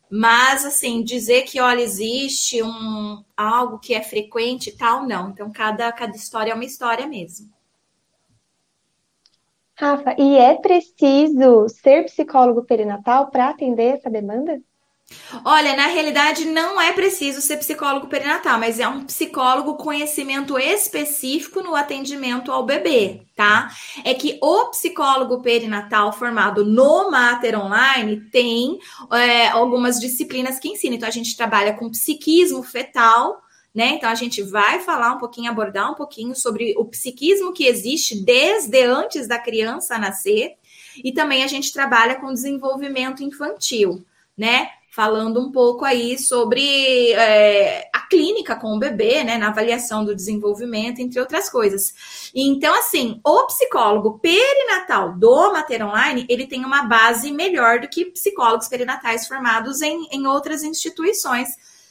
Mas, 0.10 0.64
assim, 0.66 1.04
dizer 1.04 1.44
que, 1.44 1.60
olha, 1.60 1.82
existe 1.82 2.62
um, 2.62 3.24
algo 3.36 3.80
que 3.80 3.94
é 3.94 4.02
frequente 4.02 4.70
e 4.70 4.78
tal, 4.78 5.08
não. 5.08 5.32
Então, 5.32 5.52
cada, 5.52 5.92
cada 5.92 6.16
história 6.16 6.52
é 6.52 6.56
uma 6.56 6.66
história 6.66 7.08
mesmo. 7.08 7.50
Rafa, 9.76 10.16
e 10.20 10.38
é 10.38 10.56
preciso 10.56 11.68
ser 11.68 12.06
psicólogo 12.06 12.64
perinatal 12.64 13.32
para 13.32 13.50
atender 13.50 13.96
essa 13.96 14.10
demanda? 14.10 14.62
Olha, 15.44 15.76
na 15.76 15.88
realidade 15.88 16.46
não 16.46 16.80
é 16.80 16.94
preciso 16.94 17.42
ser 17.42 17.58
psicólogo 17.58 18.08
perinatal, 18.08 18.60
mas 18.60 18.80
é 18.80 18.88
um 18.88 19.04
psicólogo 19.06 19.76
conhecimento 19.76 20.58
específico 20.58 21.62
no 21.62 21.76
atendimento 21.76 22.52
ao 22.52 22.66
bebê, 22.66 23.22
tá? 23.36 23.70
É 24.04 24.14
que 24.14 24.38
o 24.42 24.68
psicólogo 24.68 25.42
perinatal 25.42 26.14
formado 26.14 26.64
no 26.64 27.10
Mater 27.10 27.60
Online 27.60 28.22
tem 28.32 28.80
é, 29.12 29.48
algumas 29.50 30.00
disciplinas 30.00 30.60
que 30.60 30.70
ensinam. 30.70 30.96
Então 30.96 31.10
a 31.10 31.12
gente 31.12 31.36
trabalha 31.36 31.74
com 31.74 31.90
psiquismo 31.90 32.62
fetal, 32.64 33.42
né? 33.74 33.96
Então 33.96 34.10
a 34.10 34.16
gente 34.16 34.42
vai 34.44 34.80
falar 34.80 35.14
um 35.14 35.18
pouquinho, 35.18 35.50
abordar 35.50 35.92
um 35.92 35.96
pouquinho 35.96 36.36
sobre 36.36 36.76
o 36.78 36.86
psiquismo 36.86 37.54
que 37.54 37.66
existe 37.66 38.24
desde 38.24 38.84
antes 38.84 39.28
da 39.28 39.40
criança 39.40 39.98
nascer, 39.98 40.58
e 41.04 41.12
também 41.12 41.44
a 41.44 41.48
gente 41.48 41.74
trabalha 41.74 42.16
com 42.16 42.32
desenvolvimento 42.32 43.24
infantil, 43.24 44.06
né? 44.38 44.70
Falando 44.94 45.40
um 45.40 45.52
pouco 45.52 45.84
aí 45.84 46.20
sobre 46.20 47.12
é, 47.14 47.90
a 47.92 48.02
clínica 48.02 48.56
com 48.56 48.76
o 48.76 48.80
bebê, 48.80 49.24
né, 49.24 49.40
na 49.40 49.48
avaliação 49.48 50.06
do 50.06 50.16
desenvolvimento, 50.16 51.00
entre 51.00 51.20
outras 51.20 51.50
coisas. 51.50 52.30
Então, 52.36 52.78
assim, 52.78 53.20
o 53.26 53.48
psicólogo 53.48 54.20
perinatal 54.20 55.18
do 55.18 55.52
Mater 55.52 55.84
Online, 55.84 56.28
ele 56.30 56.46
tem 56.46 56.64
uma 56.64 56.84
base 56.84 57.32
melhor 57.32 57.80
do 57.80 57.88
que 57.88 58.06
psicólogos 58.06 58.68
perinatais 58.68 59.28
formados 59.28 59.82
em, 59.82 60.08
em 60.12 60.28
outras 60.28 60.62
instituições 60.62 61.50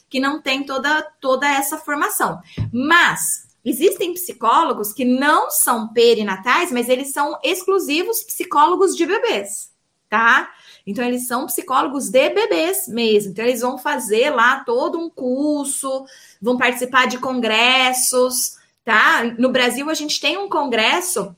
que 0.09 0.21
não 0.21 0.41
tem 0.41 0.65
toda, 0.65 1.03
toda 1.21 1.49
essa 1.49 1.77
formação. 1.77 2.41
Mas 2.73 3.51
Existem 3.65 4.13
psicólogos 4.13 4.93
que 4.93 5.05
não 5.05 5.49
são 5.49 5.93
perinatais, 5.93 6.73
mas 6.73 6.89
eles 6.89 7.13
são 7.13 7.39
exclusivos 7.45 8.25
psicólogos 8.25 8.97
de 8.97 9.07
bebês, 9.07 9.71
tá? 10.09 10.51
Então, 10.87 11.05
eles 11.05 11.27
são 11.27 11.47
psicólogos 11.47 12.09
de 12.09 12.31
bebês 12.31 12.89
mesmo. 12.89 13.31
Então, 13.31 13.45
eles 13.45 13.61
vão 13.61 13.79
fazer 13.79 14.31
lá 14.31 14.65
todo 14.65 14.99
um 14.99 15.09
curso, 15.09 16.05
vão 16.41 16.57
participar 16.57 17.07
de 17.07 17.19
congressos, 17.19 18.57
tá? 18.85 19.25
No 19.39 19.51
Brasil, 19.51 19.89
a 19.89 19.95
gente 19.95 20.21
tem 20.21 20.37
um 20.37 20.49
congresso 20.49 21.35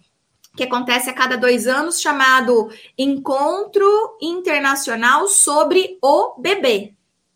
que 0.57 0.62
acontece 0.62 1.11
a 1.11 1.14
cada 1.14 1.37
dois 1.37 1.66
anos 1.66 2.00
chamado 2.00 2.70
Encontro 2.96 4.16
Internacional 4.20 5.26
sobre 5.26 5.98
o 6.00 6.35
Bebê 6.38 6.94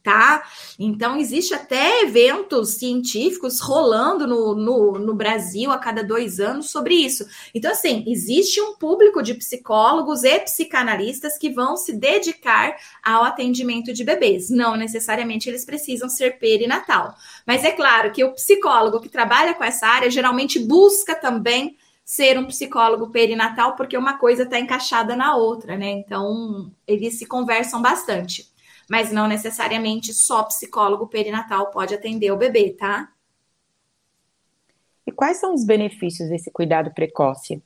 tá? 0.08 0.42
Então, 0.78 1.18
existe 1.18 1.52
até 1.52 2.00
eventos 2.00 2.70
científicos 2.70 3.60
rolando 3.60 4.26
no, 4.26 4.54
no, 4.54 4.92
no, 4.92 5.14
Brasil 5.14 5.70
a 5.70 5.76
cada 5.76 6.02
dois 6.02 6.40
anos 6.40 6.70
sobre 6.70 6.94
isso. 6.94 7.26
Então, 7.54 7.70
assim, 7.70 8.04
existe 8.06 8.58
um 8.58 8.74
público 8.74 9.22
de 9.22 9.34
psicólogos 9.34 10.24
e 10.24 10.40
psicanalistas 10.40 11.36
que 11.36 11.50
vão 11.50 11.76
se 11.76 11.92
dedicar 11.92 12.74
ao 13.04 13.22
atendimento 13.22 13.92
de 13.92 14.02
bebês. 14.02 14.48
Não 14.48 14.76
necessariamente 14.76 15.46
eles 15.46 15.66
precisam 15.66 16.08
ser 16.08 16.38
perinatal. 16.38 17.14
Mas 17.46 17.62
é 17.62 17.72
claro 17.72 18.10
que 18.10 18.24
o 18.24 18.32
psicólogo 18.32 19.00
que 19.00 19.10
trabalha 19.10 19.52
com 19.52 19.64
essa 19.64 19.86
área 19.86 20.10
geralmente 20.10 20.58
busca 20.58 21.14
também 21.14 21.76
ser 22.02 22.38
um 22.38 22.46
psicólogo 22.46 23.10
perinatal, 23.10 23.76
porque 23.76 23.98
uma 23.98 24.16
coisa 24.16 24.44
está 24.44 24.58
encaixada 24.58 25.14
na 25.14 25.36
outra, 25.36 25.76
né? 25.76 25.90
Então, 25.90 26.72
eles 26.86 27.18
se 27.18 27.26
conversam 27.26 27.82
bastante 27.82 28.48
mas 28.88 29.12
não 29.12 29.28
necessariamente 29.28 30.14
só 30.14 30.42
psicólogo 30.44 31.06
perinatal 31.06 31.70
pode 31.70 31.94
atender 31.94 32.32
o 32.32 32.36
bebê, 32.36 32.70
tá? 32.70 33.12
E 35.06 35.12
quais 35.12 35.38
são 35.38 35.54
os 35.54 35.64
benefícios 35.64 36.28
desse 36.28 36.50
cuidado 36.50 36.92
precoce? 36.92 37.62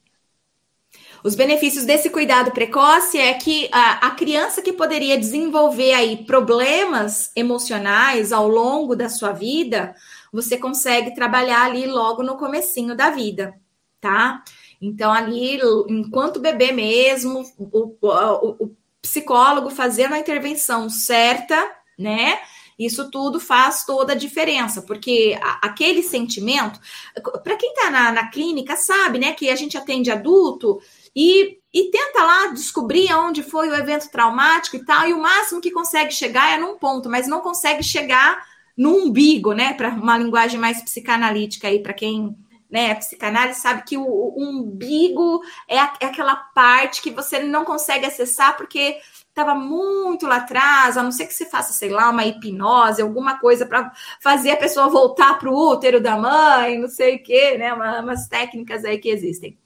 Os 1.24 1.35
benefícios 1.35 1.85
desse 1.85 2.11
cuidado 2.11 2.50
precoce 2.50 3.16
é 3.16 3.32
que 3.35 3.68
a, 3.72 4.08
a, 4.08 4.11
criança 4.11 4.61
que 4.61 4.72
poderia 4.72 5.16
desenvolver 5.16 5.92
aí 5.92 6.24
problemas 6.24 7.30
emocionais 7.35 8.32
ao 8.32 8.48
longo 8.48 8.94
da 8.94 9.08
sua 9.08 9.32
vida, 9.32 9.94
você 10.32 10.58
consegue 10.58 11.14
trabalhar 11.14 11.64
ali 11.64 11.87
logo 11.87 12.22
no 12.22 12.37
comecinho 12.37 12.94
da 12.94 13.11
vida, 13.11 13.54
tá? 14.00 14.42
Então, 14.80 15.12
ali, 15.12 15.61
enquanto 15.88 16.40
bebê 16.40 16.72
mesmo, 16.72 17.44
o, 17.56 17.96
o, 18.00 18.64
o 18.64 18.76
psicólogo 19.02 19.68
fazendo 19.68 20.14
a 20.14 20.18
intervenção 20.18 20.88
certa, 20.88 21.60
né? 21.98 22.38
Isso 22.78 23.10
tudo 23.10 23.38
faz 23.38 23.84
toda 23.84 24.12
a 24.12 24.16
diferença, 24.16 24.82
porque 24.82 25.38
aquele 25.60 26.02
sentimento, 26.02 26.80
para 27.44 27.56
quem 27.56 27.70
está 27.70 27.90
na, 27.90 28.12
na, 28.12 28.28
clínica, 28.28 28.76
sabe, 28.76 29.18
né, 29.18 29.32
que 29.32 29.50
a 29.50 29.56
gente 29.56 29.76
atende 29.76 30.10
adulto 30.10 30.80
e, 31.14 31.58
e 31.72 31.90
tenta 31.90 32.24
lá 32.24 32.46
descobrir 32.46 33.12
onde 33.14 33.42
foi 33.42 33.68
o 33.68 33.74
evento 33.74 34.10
traumático 34.10 34.76
e 34.76 34.84
tal, 34.84 35.06
e 35.06 35.12
o 35.12 35.20
máximo 35.20 35.60
que 35.60 35.70
consegue 35.70 36.12
chegar 36.12 36.54
é 36.54 36.58
num 36.58 36.78
ponto, 36.78 37.10
mas 37.10 37.28
não 37.28 37.40
consegue 37.40 37.82
chegar 37.82 38.44
no 38.76 38.96
umbigo, 38.96 39.52
né, 39.52 39.74
para 39.74 39.90
uma 39.90 40.16
linguagem 40.16 40.58
mais 40.58 40.82
psicanalítica 40.82 41.68
aí, 41.68 41.80
para 41.80 41.92
quem 41.92 42.34
né, 42.72 42.92
a 42.92 42.96
psicanálise 42.96 43.61
sabe 43.61 43.85
que 43.85 43.98
o, 43.98 44.02
o 44.02 44.42
umbigo 44.42 45.42
é, 45.68 45.78
a, 45.78 45.92
é, 46.00 46.06
aquela 46.06 46.35
parte 46.35 47.02
que 47.02 47.11
você 47.11 47.38
não 47.40 47.66
consegue 47.66 48.06
acessar 48.06 48.56
porque 48.56 48.98
estava 49.28 49.54
muito 49.54 50.26
lá 50.26 50.37
atrás, 50.37 50.96
a 50.96 51.02
não 51.02 51.12
ser 51.12 51.26
que 51.26 51.35
você 51.35 51.44
faça, 51.44 51.74
sei 51.74 51.90
lá, 51.90 52.08
uma 52.08 52.24
hipnose, 52.24 53.02
alguma 53.02 53.38
coisa 53.38 53.66
para 53.66 53.92
fazer 54.22 54.52
a 54.52 54.56
pessoa 54.56 54.88
voltar 54.88 55.38
para 55.38 55.50
o 55.50 55.70
útero 55.70 56.00
da 56.00 56.16
mãe, 56.16 56.78
não 56.78 56.88
sei 56.88 57.16
o 57.16 57.22
quê, 57.22 57.58
né, 57.58 57.74
uma, 57.74 58.00
umas 58.00 58.26
técnicas 58.26 58.87
aí 58.87 58.96
que 58.96 59.11
existem. 59.11 59.58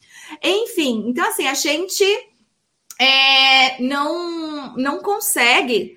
Enfim, 0.42 1.04
então 1.06 1.28
assim, 1.28 1.46
a 1.46 1.54
gente 1.54 2.04
é, 3.00 3.80
não, 3.80 4.74
não 4.76 4.98
consegue 4.98 5.96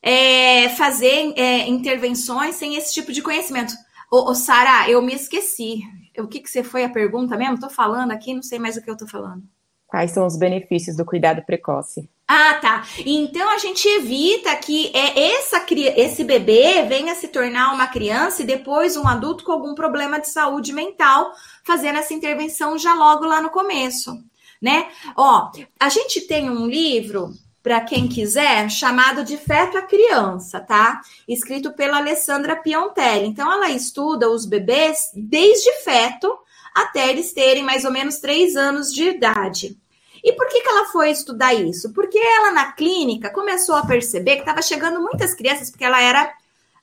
é, 0.00 0.70
fazer 0.70 1.34
é, 1.36 1.68
intervenções 1.68 2.54
sem 2.54 2.74
esse 2.76 2.94
tipo 2.94 3.12
de 3.12 3.20
conhecimento. 3.20 3.74
Ô, 4.10 4.30
ô 4.30 4.34
Sara, 4.34 4.90
eu 4.90 5.02
me 5.02 5.14
esqueci 5.14 5.82
o 6.18 6.26
que, 6.26 6.40
que 6.40 6.50
você 6.50 6.62
foi 6.62 6.84
a 6.84 6.90
pergunta 6.90 7.36
mesmo? 7.36 7.54
Estou 7.54 7.70
falando 7.70 8.12
aqui, 8.12 8.34
não 8.34 8.42
sei 8.42 8.58
mais 8.58 8.76
o 8.76 8.82
que 8.82 8.90
eu 8.90 8.94
estou 8.94 9.08
falando. 9.08 9.42
Quais 9.86 10.10
são 10.10 10.26
os 10.26 10.38
benefícios 10.38 10.96
do 10.96 11.04
cuidado 11.04 11.44
precoce? 11.44 12.08
Ah, 12.26 12.54
tá. 12.54 12.86
Então 13.04 13.46
a 13.50 13.58
gente 13.58 13.86
evita 13.86 14.56
que 14.56 14.90
é 14.96 15.34
essa, 15.34 15.62
esse 15.96 16.24
bebê 16.24 16.82
venha 16.88 17.14
se 17.14 17.28
tornar 17.28 17.74
uma 17.74 17.86
criança 17.86 18.42
e 18.42 18.46
depois 18.46 18.96
um 18.96 19.06
adulto 19.06 19.44
com 19.44 19.52
algum 19.52 19.74
problema 19.74 20.18
de 20.18 20.30
saúde 20.30 20.72
mental, 20.72 21.32
fazendo 21.62 21.98
essa 21.98 22.14
intervenção 22.14 22.78
já 22.78 22.94
logo 22.94 23.26
lá 23.26 23.42
no 23.42 23.50
começo, 23.50 24.18
né? 24.62 24.88
Ó, 25.14 25.50
a 25.78 25.88
gente 25.90 26.22
tem 26.22 26.48
um 26.48 26.66
livro 26.66 27.34
para 27.62 27.80
quem 27.80 28.08
quiser, 28.08 28.68
chamado 28.68 29.24
de 29.24 29.36
Feto 29.36 29.78
a 29.78 29.82
Criança, 29.82 30.60
tá? 30.60 31.00
Escrito 31.28 31.72
pela 31.72 31.98
Alessandra 31.98 32.56
Piontelli. 32.56 33.26
Então, 33.26 33.50
ela 33.50 33.70
estuda 33.70 34.28
os 34.28 34.44
bebês 34.44 35.10
desde 35.14 35.70
feto 35.84 36.36
até 36.74 37.10
eles 37.10 37.32
terem 37.32 37.62
mais 37.62 37.84
ou 37.84 37.90
menos 37.90 38.18
três 38.18 38.56
anos 38.56 38.92
de 38.92 39.04
idade. 39.04 39.76
E 40.24 40.32
por 40.32 40.48
que, 40.48 40.60
que 40.60 40.68
ela 40.68 40.86
foi 40.86 41.10
estudar 41.10 41.52
isso? 41.52 41.92
Porque 41.92 42.18
ela 42.18 42.52
na 42.52 42.72
clínica 42.72 43.30
começou 43.30 43.74
a 43.74 43.86
perceber 43.86 44.36
que 44.36 44.42
estava 44.42 44.62
chegando 44.62 45.00
muitas 45.00 45.34
crianças, 45.34 45.70
porque 45.70 45.84
ela 45.84 46.00
era 46.00 46.32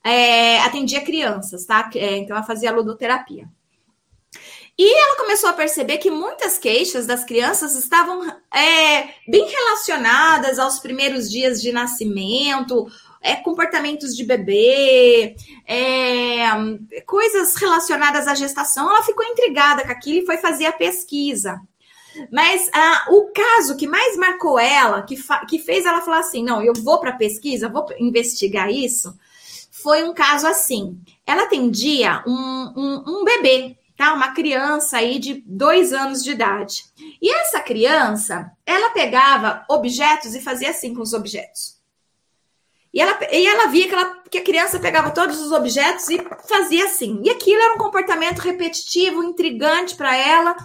é, 0.03 0.59
atendia 0.61 1.01
crianças, 1.01 1.65
tá? 1.65 1.89
É, 1.95 2.17
então 2.17 2.35
ela 2.35 2.45
fazia 2.45 2.71
ludoterapia. 2.71 3.47
E 4.81 4.93
ela 4.97 5.17
começou 5.17 5.49
a 5.49 5.53
perceber 5.53 5.97
que 5.97 6.09
muitas 6.09 6.57
queixas 6.57 7.05
das 7.05 7.25
crianças 7.25 7.75
estavam 7.75 8.25
é, 8.49 9.09
bem 9.27 9.45
relacionadas 9.45 10.57
aos 10.57 10.79
primeiros 10.79 11.29
dias 11.29 11.61
de 11.61 11.73
nascimento, 11.73 12.87
é, 13.21 13.35
comportamentos 13.35 14.15
de 14.15 14.23
bebê, 14.23 15.35
é, 15.67 16.45
coisas 17.05 17.55
relacionadas 17.55 18.25
à 18.25 18.33
gestação. 18.33 18.89
Ela 18.89 19.03
ficou 19.03 19.25
intrigada 19.25 19.83
com 19.83 19.91
aquilo 19.91 20.19
e 20.19 20.25
foi 20.25 20.37
fazer 20.37 20.67
a 20.67 20.71
pesquisa. 20.71 21.59
Mas 22.31 22.69
ah, 22.73 23.07
o 23.09 23.33
caso 23.33 23.75
que 23.75 23.85
mais 23.85 24.15
marcou 24.15 24.57
ela, 24.57 25.01
que, 25.01 25.17
que 25.49 25.59
fez 25.59 25.85
ela 25.85 25.99
falar 25.99 26.19
assim: 26.19 26.41
não, 26.41 26.63
eu 26.63 26.73
vou 26.73 27.01
para 27.01 27.11
pesquisa, 27.11 27.67
vou 27.67 27.85
investigar 27.99 28.71
isso, 28.71 29.13
foi 29.71 30.03
um 30.03 30.13
caso 30.13 30.47
assim. 30.47 30.97
Ela 31.27 31.43
atendia 31.43 32.23
um, 32.25 32.73
um, 32.77 33.03
um 33.05 33.25
bebê 33.25 33.77
tá? 33.99 34.13
Uma 34.13 34.31
criança 34.31 34.95
aí 34.95 35.19
de 35.19 35.43
dois 35.45 35.91
anos 35.91 36.23
de 36.23 36.31
idade. 36.31 36.85
E 37.21 37.29
essa 37.35 37.59
criança, 37.59 38.49
ela 38.65 38.91
pegava 38.91 39.65
objetos 39.69 40.33
e 40.33 40.39
fazia 40.39 40.69
assim 40.69 40.95
com 40.95 41.01
os 41.01 41.11
objetos. 41.11 41.77
E 42.93 43.01
ela, 43.01 43.19
e 43.29 43.45
ela 43.45 43.67
via 43.67 43.89
que, 43.89 43.93
ela, 43.93 44.23
que 44.31 44.37
a 44.37 44.43
criança 44.43 44.79
pegava 44.79 45.11
todos 45.11 45.37
os 45.41 45.51
objetos 45.51 46.09
e 46.09 46.17
fazia 46.47 46.85
assim. 46.85 47.21
E 47.25 47.29
aquilo 47.29 47.61
era 47.61 47.73
um 47.73 47.77
comportamento 47.77 48.39
repetitivo, 48.39 49.21
intrigante 49.21 49.95
para 49.95 50.15
ela. 50.15 50.55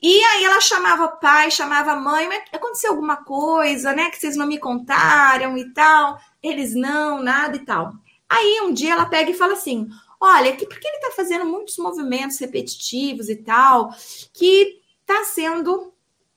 E 0.00 0.22
aí 0.22 0.44
ela 0.44 0.60
chamava 0.60 1.08
pai, 1.08 1.50
chamava 1.50 1.96
mãe, 1.96 2.28
mas 2.28 2.44
aconteceu 2.52 2.92
alguma 2.92 3.16
coisa, 3.16 3.92
né? 3.92 4.08
Que 4.08 4.20
vocês 4.20 4.36
não 4.36 4.46
me 4.46 4.58
contaram 4.58 5.58
e 5.58 5.68
tal. 5.74 6.16
Eles 6.40 6.76
não, 6.76 7.20
nada 7.20 7.56
e 7.56 7.64
tal. 7.64 7.92
Aí 8.30 8.60
um 8.62 8.72
dia 8.72 8.92
ela 8.92 9.06
pega 9.06 9.32
e 9.32 9.34
fala 9.34 9.54
assim: 9.54 9.88
olha, 10.22 10.54
que, 10.54 10.64
porque 10.64 10.86
ele 10.86 10.98
está 10.98 11.10
fazendo 11.10 11.44
muitos 11.44 11.76
movimentos 11.78 12.38
repetitivos 12.38 13.28
e 13.28 13.34
tal, 13.34 13.90
que 14.32 14.80
está 15.00 15.24
sendo 15.24 15.92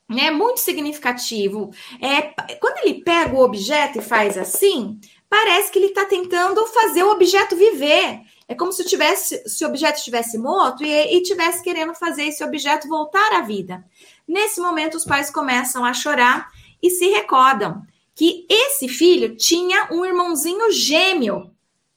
né, 0.10 0.32
muito 0.32 0.60
significativo. 0.60 1.70
É, 2.02 2.24
quando 2.56 2.80
ele 2.80 3.04
pega 3.04 3.36
o 3.36 3.44
objeto 3.44 4.00
e 4.00 4.02
faz 4.02 4.40
assim, 4.40 5.00
parece 5.30 5.72
que 5.72 5.78
ele 5.78 5.88
está 5.88 6.04
tentando 6.04 6.66
fazer 6.68 7.04
o 7.04 7.12
objeto 7.12 7.56
viver. 7.56 8.22
É 8.48 8.56
como 8.56 8.74
se, 8.74 8.84
tivesse, 8.86 9.48
se 9.48 9.64
o 9.64 9.68
objeto 9.68 9.98
estivesse 9.98 10.38
morto 10.38 10.84
e, 10.84 11.18
e 11.18 11.22
tivesse 11.22 11.64
querendo 11.64 11.94
fazer 11.94 12.24
esse 12.24 12.44
objeto 12.44 12.88
voltar 12.88 13.34
à 13.34 13.42
vida. 13.42 13.86
Nesse 14.28 14.60
momento, 14.60 14.98
os 14.98 15.06
pais 15.06 15.30
começam 15.30 15.86
a 15.86 15.94
chorar 15.94 16.50
e 16.82 16.90
se 16.90 17.08
recordam 17.10 17.84
que 18.16 18.48
esse 18.50 18.88
filho 18.88 19.36
tinha 19.36 19.90
um 19.92 20.04
irmãozinho 20.04 20.72
gêmeo 20.72 21.55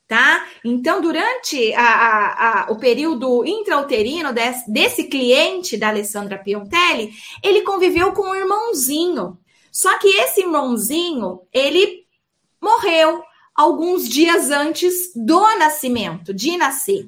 tá? 0.08 0.46
Então, 0.64 1.02
durante 1.02 1.72
a, 1.74 1.82
a, 1.82 2.62
a, 2.64 2.72
o 2.72 2.78
período 2.78 3.44
intrauterino 3.44 4.32
desse, 4.32 4.72
desse 4.72 5.04
cliente 5.04 5.76
da 5.76 5.88
Alessandra 5.88 6.38
Piontelli, 6.38 7.12
ele 7.42 7.60
conviveu 7.60 8.12
com 8.12 8.22
um 8.22 8.34
irmãozinho. 8.34 9.38
Só 9.70 9.98
que 9.98 10.08
esse 10.08 10.40
irmãozinho, 10.40 11.42
ele 11.52 12.06
morreu 12.60 13.22
alguns 13.54 14.08
dias 14.08 14.50
antes 14.50 15.12
do 15.14 15.40
nascimento, 15.58 16.32
de 16.32 16.56
nascer. 16.56 17.06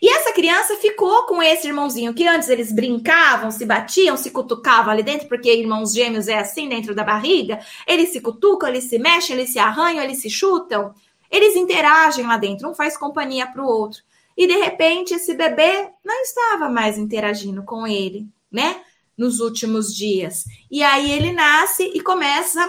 E 0.00 0.08
essa 0.08 0.32
criança 0.32 0.76
ficou 0.76 1.26
com 1.26 1.42
esse 1.42 1.66
irmãozinho, 1.66 2.14
que 2.14 2.26
antes 2.26 2.48
eles 2.48 2.72
brincavam, 2.72 3.50
se 3.50 3.64
batiam, 3.64 4.16
se 4.16 4.30
cutucavam 4.30 4.92
ali 4.92 5.02
dentro, 5.02 5.28
porque 5.28 5.52
irmãos 5.52 5.92
gêmeos 5.92 6.28
é 6.28 6.38
assim 6.38 6.68
dentro 6.68 6.94
da 6.94 7.04
barriga. 7.04 7.60
Eles 7.86 8.10
se 8.10 8.20
cutucam, 8.20 8.68
eles 8.68 8.84
se 8.84 8.98
mexem, 8.98 9.36
eles 9.36 9.52
se 9.52 9.58
arranham, 9.58 10.02
eles 10.02 10.20
se 10.20 10.28
chutam. 10.28 10.92
Eles 11.32 11.56
interagem 11.56 12.26
lá 12.26 12.36
dentro, 12.36 12.70
um 12.70 12.74
faz 12.74 12.96
companhia 12.96 13.46
para 13.46 13.62
o 13.62 13.66
outro. 13.66 14.02
E 14.36 14.46
de 14.46 14.54
repente 14.54 15.14
esse 15.14 15.34
bebê 15.34 15.88
não 16.04 16.20
estava 16.22 16.68
mais 16.68 16.98
interagindo 16.98 17.62
com 17.62 17.86
ele, 17.86 18.28
né? 18.50 18.82
Nos 19.16 19.40
últimos 19.40 19.94
dias. 19.94 20.44
E 20.70 20.82
aí 20.82 21.10
ele 21.10 21.32
nasce 21.32 21.84
e 21.84 22.00
começa 22.02 22.62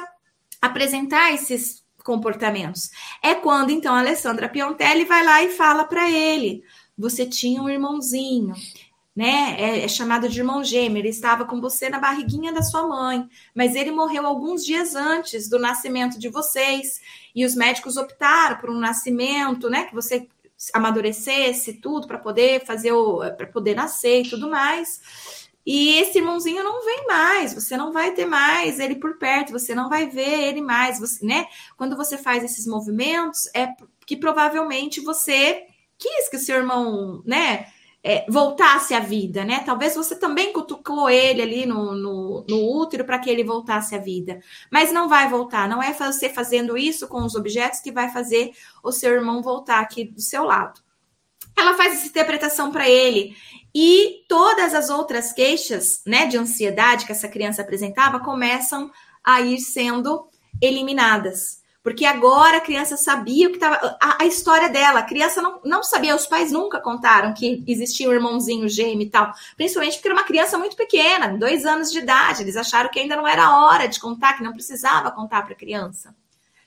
a 0.61 0.67
apresentar 0.67 1.33
esses 1.33 1.83
comportamentos. 2.03 2.89
É 3.21 3.35
quando 3.35 3.71
então 3.71 3.93
a 3.93 3.99
Alessandra 3.99 4.49
Piontelli 4.49 5.05
vai 5.05 5.25
lá 5.25 5.43
e 5.43 5.49
fala 5.49 5.83
para 5.83 6.09
ele: 6.09 6.63
você 6.97 7.25
tinha 7.25 7.61
um 7.61 7.69
irmãozinho, 7.69 8.53
né? 9.15 9.55
É, 9.59 9.83
é, 9.85 9.87
chamado 9.87 10.27
de 10.27 10.39
irmão 10.39 10.63
gêmeo. 10.63 10.97
Ele 10.97 11.09
estava 11.09 11.45
com 11.45 11.61
você 11.61 11.89
na 11.89 11.99
barriguinha 11.99 12.51
da 12.51 12.61
sua 12.61 12.87
mãe, 12.87 13.27
mas 13.53 13.75
ele 13.75 13.91
morreu 13.91 14.25
alguns 14.25 14.65
dias 14.65 14.95
antes 14.95 15.47
do 15.47 15.59
nascimento 15.59 16.19
de 16.19 16.29
vocês. 16.29 16.99
E 17.35 17.45
os 17.45 17.55
médicos 17.55 17.97
optaram 17.97 18.57
por 18.57 18.69
um 18.69 18.79
nascimento, 18.79 19.69
né? 19.69 19.85
Que 19.85 19.95
você 19.95 20.27
amadurecesse 20.73 21.73
tudo 21.73 22.07
para 22.07 22.17
poder 22.17 22.65
fazer 22.65 22.93
o 22.93 23.19
para 23.35 23.47
poder 23.47 23.75
nascer 23.75 24.23
e 24.23 24.29
tudo 24.29 24.49
mais. 24.49 25.01
E 25.65 25.95
esse 25.97 26.17
irmãozinho 26.17 26.61
não 26.61 26.83
vem 26.83 27.07
mais, 27.07 27.53
você 27.53 27.77
não 27.77 27.93
vai 27.93 28.11
ter 28.11 28.25
mais 28.25 28.79
ele 28.79 28.95
por 28.95 29.17
perto, 29.17 29.53
você 29.53 29.73
não 29.73 29.87
vai 29.87 30.07
ver 30.09 30.49
ele 30.49 30.61
mais, 30.61 30.99
você, 30.99 31.25
né? 31.25 31.45
Quando 31.77 31.95
você 31.95 32.17
faz 32.17 32.43
esses 32.43 32.67
movimentos, 32.67 33.47
é 33.55 33.69
que 34.05 34.17
provavelmente 34.17 34.99
você 34.99 35.63
quis 35.97 36.27
que 36.27 36.35
o 36.35 36.39
seu 36.39 36.57
irmão, 36.57 37.23
né, 37.25 37.67
é, 38.03 38.25
voltasse 38.29 38.93
à 38.93 38.99
vida, 38.99 39.45
né? 39.45 39.63
Talvez 39.65 39.95
você 39.95 40.15
também 40.15 40.51
cutucou 40.51 41.09
ele 41.09 41.41
ali 41.41 41.65
no, 41.65 41.95
no, 41.95 42.45
no 42.49 42.77
útero 42.77 43.05
para 43.05 43.17
que 43.17 43.29
ele 43.29 43.45
voltasse 43.45 43.95
à 43.95 43.97
vida. 43.97 44.41
Mas 44.69 44.91
não 44.91 45.07
vai 45.07 45.29
voltar, 45.29 45.69
não 45.69 45.81
é 45.81 45.93
você 45.93 46.27
fazendo 46.29 46.77
isso 46.77 47.07
com 47.07 47.23
os 47.23 47.33
objetos 47.33 47.79
que 47.79 47.91
vai 47.91 48.09
fazer 48.09 48.51
o 48.83 48.91
seu 48.91 49.13
irmão 49.13 49.41
voltar 49.41 49.79
aqui 49.79 50.03
do 50.03 50.19
seu 50.19 50.43
lado. 50.43 50.81
Ela 51.55 51.75
faz 51.75 51.93
essa 51.93 52.07
interpretação 52.07 52.71
para 52.71 52.89
ele 52.89 53.37
e 53.73 54.25
todas 54.27 54.73
as 54.73 54.89
outras 54.89 55.31
queixas, 55.31 56.01
né, 56.05 56.25
de 56.25 56.37
ansiedade 56.37 57.05
que 57.05 57.11
essa 57.11 57.29
criança 57.29 57.61
apresentava 57.61 58.19
começam 58.19 58.91
a 59.23 59.41
ir 59.41 59.59
sendo 59.59 60.27
eliminadas. 60.61 61.62
Porque 61.83 62.05
agora 62.05 62.57
a 62.57 62.61
criança 62.61 62.95
sabia 62.95 63.47
o 63.47 63.49
que 63.49 63.57
estava. 63.57 63.97
A, 64.01 64.23
a, 64.23 64.25
história 64.25 64.69
dela, 64.69 64.99
a 64.99 65.03
criança 65.03 65.41
não, 65.41 65.59
não 65.65 65.83
sabia, 65.83 66.15
os 66.15 66.25
pais 66.25 66.49
nunca 66.49 66.79
contaram 66.79 67.33
que 67.33 67.61
existia 67.67 68.07
um 68.07 68.13
irmãozinho 68.13 68.69
gêmeo 68.69 69.01
e 69.01 69.09
tal. 69.09 69.33
Principalmente 69.57 69.95
porque 69.95 70.07
era 70.07 70.17
uma 70.17 70.25
criança 70.25 70.57
muito 70.57 70.77
pequena, 70.77 71.37
dois 71.37 71.65
anos 71.65 71.91
de 71.91 71.99
idade. 71.99 72.41
Eles 72.41 72.55
acharam 72.55 72.89
que 72.89 72.99
ainda 72.99 73.17
não 73.17 73.27
era 73.27 73.57
hora 73.57 73.87
de 73.87 73.99
contar, 73.99 74.37
que 74.37 74.43
não 74.43 74.53
precisava 74.53 75.11
contar 75.11 75.43
para 75.43 75.51
a 75.51 75.57
criança. 75.57 76.15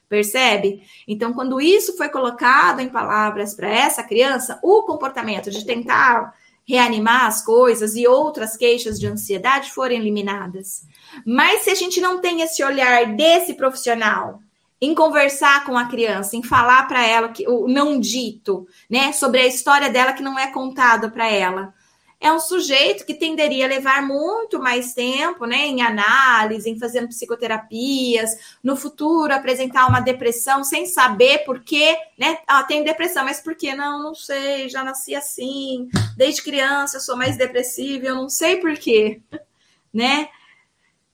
Percebe? 0.06 0.82
Então, 1.08 1.32
quando 1.32 1.62
isso 1.62 1.96
foi 1.96 2.10
colocado 2.10 2.80
em 2.80 2.88
palavras 2.90 3.54
para 3.54 3.70
essa 3.70 4.02
criança, 4.02 4.58
o 4.62 4.82
comportamento 4.82 5.50
de 5.50 5.64
tentar 5.64 6.34
reanimar 6.68 7.24
as 7.24 7.42
coisas 7.42 7.96
e 7.96 8.06
outras 8.06 8.54
queixas 8.54 9.00
de 9.00 9.06
ansiedade 9.06 9.72
foram 9.72 9.94
eliminadas. 9.94 10.84
Mas 11.24 11.62
se 11.62 11.70
a 11.70 11.74
gente 11.74 12.00
não 12.02 12.20
tem 12.20 12.42
esse 12.42 12.62
olhar 12.62 13.16
desse 13.16 13.54
profissional, 13.54 14.40
em 14.80 14.94
conversar 14.94 15.64
com 15.64 15.76
a 15.76 15.86
criança, 15.86 16.36
em 16.36 16.42
falar 16.42 16.86
para 16.86 17.04
ela 17.04 17.28
que 17.28 17.48
o 17.48 17.66
não 17.66 17.98
dito, 17.98 18.66
né, 18.90 19.12
sobre 19.12 19.40
a 19.40 19.46
história 19.46 19.88
dela 19.88 20.12
que 20.12 20.22
não 20.22 20.38
é 20.38 20.48
contada 20.48 21.08
para 21.10 21.30
ela. 21.30 21.74
É 22.18 22.32
um 22.32 22.40
sujeito 22.40 23.04
que 23.04 23.12
tenderia 23.12 23.66
a 23.66 23.68
levar 23.68 24.02
muito 24.02 24.58
mais 24.58 24.94
tempo, 24.94 25.44
né, 25.44 25.66
em 25.66 25.82
análise, 25.82 26.68
em 26.68 26.78
fazendo 26.78 27.08
psicoterapias, 27.08 28.30
no 28.62 28.74
futuro 28.74 29.34
apresentar 29.34 29.86
uma 29.86 30.00
depressão 30.00 30.64
sem 30.64 30.86
saber 30.86 31.44
por 31.44 31.60
quê, 31.60 31.96
né? 32.18 32.38
Ah, 32.46 32.62
tenho 32.62 32.84
depressão, 32.84 33.24
mas 33.24 33.40
por 33.40 33.54
que 33.54 33.74
não? 33.74 34.02
Não 34.02 34.14
sei, 34.14 34.68
já 34.68 34.82
nasci 34.82 35.14
assim, 35.14 35.88
desde 36.16 36.42
criança 36.42 36.96
eu 36.96 37.00
sou 37.02 37.16
mais 37.16 37.36
depressiva, 37.36 38.06
eu 38.06 38.14
não 38.14 38.30
sei 38.30 38.56
por 38.56 38.74
quê, 38.78 39.20
né? 39.92 40.28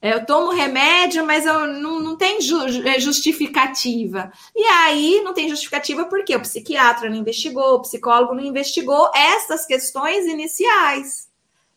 É, 0.03 0.13
eu 0.13 0.25
tomo 0.25 0.51
remédio, 0.51 1.25
mas 1.25 1.45
eu 1.45 1.65
não, 1.65 2.01
não 2.01 2.17
tem 2.17 2.37
é, 2.37 2.99
justificativa. 2.99 4.29
E 4.53 4.61
aí 4.61 5.21
não 5.23 5.33
tem 5.33 5.47
justificativa 5.47 6.03
porque 6.03 6.35
o 6.35 6.41
psiquiatra 6.41 7.09
não 7.09 7.15
investigou, 7.15 7.75
o 7.75 7.81
psicólogo 7.81 8.35
não 8.35 8.43
investigou 8.43 9.09
essas 9.15 9.65
questões 9.65 10.25
iniciais. 10.25 11.31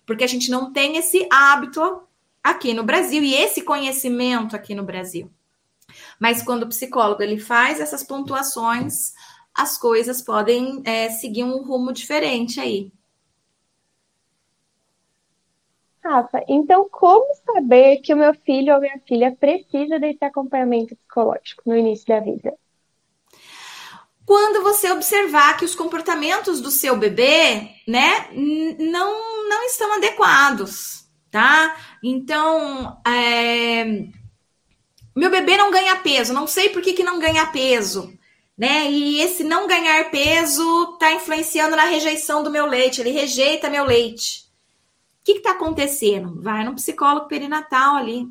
Porque 0.05 0.25
a 0.25 0.27
gente 0.27 0.51
não 0.51 0.73
tem 0.73 0.97
esse 0.97 1.25
hábito 1.31 2.03
aqui 2.43 2.75
no 2.75 2.83
Brasil 2.83 3.23
e 3.23 3.33
esse 3.33 3.62
conhecimento 3.62 4.57
aqui 4.57 4.75
no 4.75 4.83
Brasil. 4.83 5.31
Mas 6.19 6.43
quando 6.43 6.65
o 6.65 6.69
psicólogo 6.69 7.23
ele 7.23 7.39
faz 7.39 7.79
essas 7.79 8.03
pontuações, 8.03 9.12
as 9.55 9.79
coisas 9.79 10.21
podem 10.21 10.83
é, 10.85 11.11
seguir 11.11 11.45
um 11.45 11.62
rumo 11.62 11.93
diferente 11.93 12.59
aí. 12.59 12.91
Rafa, 16.09 16.45
então 16.49 16.88
como 16.90 17.27
saber 17.45 17.99
que 17.99 18.14
o 18.14 18.16
meu 18.16 18.33
filho 18.45 18.75
ou 18.75 18.81
minha 18.81 19.01
filha 19.07 19.37
precisa 19.38 19.99
desse 19.99 20.25
acompanhamento 20.25 20.95
psicológico 20.97 21.62
no 21.66 21.77
início 21.77 22.07
da 22.07 22.21
vida? 22.21 22.55
Quando 24.25 24.62
você 24.62 24.90
observar 24.90 25.57
que 25.57 25.64
os 25.64 25.75
comportamentos 25.75 26.61
do 26.61 26.71
seu 26.71 26.97
bebê, 26.97 27.71
né, 27.87 28.29
não, 28.79 29.49
não 29.49 29.64
estão 29.64 29.95
adequados, 29.95 31.05
tá? 31.31 31.77
Então, 32.03 33.01
é... 33.07 33.85
meu 35.14 35.31
bebê 35.31 35.57
não 35.57 35.71
ganha 35.71 35.97
peso, 35.97 36.33
não 36.33 36.47
sei 36.47 36.71
por 36.71 36.83
que, 36.83 36.92
que 36.92 37.05
não 37.05 37.21
ganha 37.21 37.47
peso, 37.47 38.12
né? 38.59 38.90
E 38.90 39.21
esse 39.21 39.45
não 39.45 39.69
ganhar 39.69 40.11
peso 40.11 40.97
tá 40.99 41.12
influenciando 41.12 41.77
na 41.77 41.85
rejeição 41.85 42.42
do 42.42 42.51
meu 42.51 42.66
leite, 42.66 43.01
ele 43.01 43.11
rejeita 43.11 43.71
meu 43.71 43.85
leite. 43.85 44.45
Que 45.27 45.33
está 45.33 45.51
acontecendo? 45.51 46.41
Vai 46.41 46.65
no 46.65 46.77
psicólogo 46.77 47.27
perinatal 47.27 47.97
ali, 47.97 48.29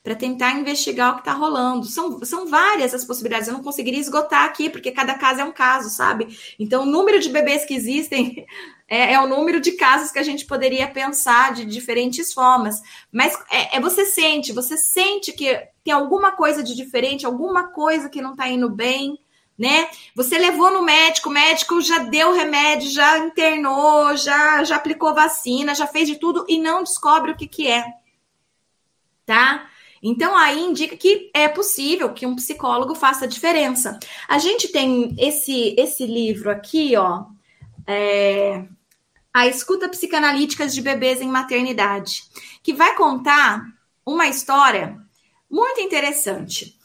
para 0.00 0.14
tentar 0.14 0.52
investigar 0.52 1.10
o 1.10 1.14
que 1.14 1.22
está 1.22 1.32
rolando. 1.32 1.84
São, 1.86 2.24
são 2.24 2.46
várias 2.46 2.94
as 2.94 3.04
possibilidades, 3.04 3.48
eu 3.48 3.54
não 3.54 3.62
conseguiria 3.64 3.98
esgotar 3.98 4.44
aqui, 4.44 4.70
porque 4.70 4.92
cada 4.92 5.14
caso 5.14 5.40
é 5.40 5.44
um 5.44 5.50
caso, 5.50 5.90
sabe? 5.90 6.28
Então, 6.56 6.84
o 6.84 6.86
número 6.86 7.18
de 7.18 7.28
bebês 7.28 7.64
que 7.64 7.74
existem 7.74 8.46
é, 8.86 9.14
é 9.14 9.20
o 9.20 9.26
número 9.26 9.60
de 9.60 9.72
casos 9.72 10.12
que 10.12 10.20
a 10.20 10.22
gente 10.22 10.46
poderia 10.46 10.86
pensar 10.86 11.52
de 11.52 11.64
diferentes 11.64 12.32
formas. 12.32 12.80
Mas 13.10 13.34
é, 13.50 13.78
é 13.78 13.80
você 13.80 14.06
sente, 14.06 14.52
você 14.52 14.76
sente 14.76 15.32
que 15.32 15.60
tem 15.82 15.92
alguma 15.92 16.30
coisa 16.30 16.62
de 16.62 16.76
diferente, 16.76 17.26
alguma 17.26 17.72
coisa 17.72 18.08
que 18.08 18.22
não 18.22 18.30
está 18.30 18.48
indo 18.48 18.70
bem 18.70 19.18
né? 19.58 19.88
Você 20.14 20.38
levou 20.38 20.70
no 20.70 20.82
médico, 20.82 21.30
o 21.30 21.32
médico 21.32 21.80
já 21.80 21.98
deu 21.98 22.32
remédio, 22.32 22.90
já 22.90 23.18
internou, 23.18 24.16
já, 24.16 24.62
já 24.64 24.76
aplicou 24.76 25.14
vacina, 25.14 25.74
já 25.74 25.86
fez 25.86 26.08
de 26.08 26.16
tudo 26.16 26.44
e 26.48 26.58
não 26.58 26.82
descobre 26.82 27.32
o 27.32 27.36
que, 27.36 27.46
que 27.46 27.66
é, 27.66 27.84
tá? 29.24 29.68
Então, 30.02 30.36
aí 30.36 30.62
indica 30.62 30.96
que 30.96 31.30
é 31.34 31.48
possível 31.48 32.12
que 32.12 32.26
um 32.26 32.36
psicólogo 32.36 32.94
faça 32.94 33.24
a 33.24 33.28
diferença. 33.28 33.98
A 34.28 34.38
gente 34.38 34.68
tem 34.68 35.14
esse, 35.18 35.74
esse 35.78 36.06
livro 36.06 36.50
aqui, 36.50 36.94
ó, 36.96 37.24
é, 37.86 38.64
A 39.32 39.46
Escuta 39.46 39.88
Psicanalítica 39.88 40.66
de 40.66 40.82
Bebês 40.82 41.20
em 41.20 41.28
Maternidade, 41.28 42.24
que 42.62 42.74
vai 42.74 42.94
contar 42.94 43.64
uma 44.04 44.28
história 44.28 45.00
muito 45.50 45.80
interessante. 45.80 46.75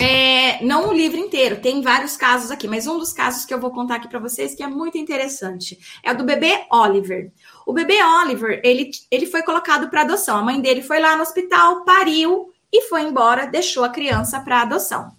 É, 0.00 0.64
não 0.64 0.88
o 0.88 0.92
livro 0.92 1.18
inteiro, 1.18 1.60
tem 1.60 1.80
vários 1.80 2.16
casos 2.16 2.50
aqui, 2.50 2.66
mas 2.66 2.86
um 2.86 2.98
dos 2.98 3.12
casos 3.12 3.44
que 3.44 3.54
eu 3.54 3.60
vou 3.60 3.70
contar 3.70 3.96
aqui 3.96 4.08
para 4.08 4.18
vocês 4.18 4.54
que 4.54 4.62
é 4.62 4.66
muito 4.66 4.98
interessante 4.98 5.78
é 6.02 6.10
o 6.10 6.16
do 6.16 6.24
bebê 6.24 6.66
Oliver. 6.70 7.30
O 7.64 7.72
bebê 7.72 8.02
Oliver, 8.02 8.60
ele, 8.64 8.90
ele 9.10 9.26
foi 9.26 9.42
colocado 9.42 9.88
para 9.88 10.00
adoção. 10.00 10.36
A 10.36 10.42
mãe 10.42 10.60
dele 10.60 10.82
foi 10.82 10.98
lá 10.98 11.14
no 11.14 11.22
hospital, 11.22 11.84
pariu 11.84 12.52
e 12.72 12.82
foi 12.82 13.02
embora, 13.02 13.46
deixou 13.46 13.84
a 13.84 13.88
criança 13.88 14.40
para 14.40 14.62
adoção. 14.62 15.12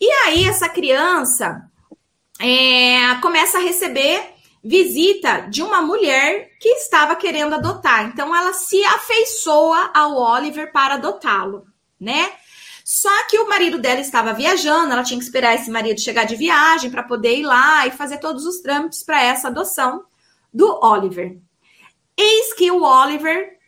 E 0.00 0.10
aí 0.10 0.44
essa 0.44 0.68
criança 0.68 1.62
é, 2.40 3.14
começa 3.20 3.58
a 3.58 3.62
receber 3.62 4.34
visita 4.64 5.40
de 5.40 5.62
uma 5.62 5.82
mulher 5.82 6.52
que 6.58 6.70
estava 6.70 7.14
querendo 7.14 7.54
adotar. 7.54 8.06
Então 8.06 8.34
ela 8.34 8.54
se 8.54 8.82
afeiçoa 8.82 9.90
ao 9.92 10.16
Oliver 10.16 10.72
para 10.72 10.94
adotá-lo, 10.94 11.66
né? 12.00 12.32
Só 12.84 13.26
que 13.28 13.38
o 13.38 13.48
marido 13.48 13.78
dela 13.78 14.00
estava 14.00 14.34
viajando, 14.34 14.92
ela 14.92 15.02
tinha 15.02 15.18
que 15.18 15.24
esperar 15.24 15.54
esse 15.54 15.70
marido 15.70 15.98
chegar 15.98 16.24
de 16.24 16.36
viagem 16.36 16.90
para 16.90 17.02
poder 17.02 17.38
ir 17.38 17.42
lá 17.42 17.86
e 17.86 17.90
fazer 17.90 18.18
todos 18.18 18.44
os 18.44 18.60
trâmites 18.60 19.02
para 19.02 19.22
essa 19.22 19.48
adoção 19.48 20.04
do 20.52 20.78
Oliver. 20.84 21.38
Eis 22.14 22.52
que 22.52 22.70
o 22.70 22.82
Oliver 22.82 23.58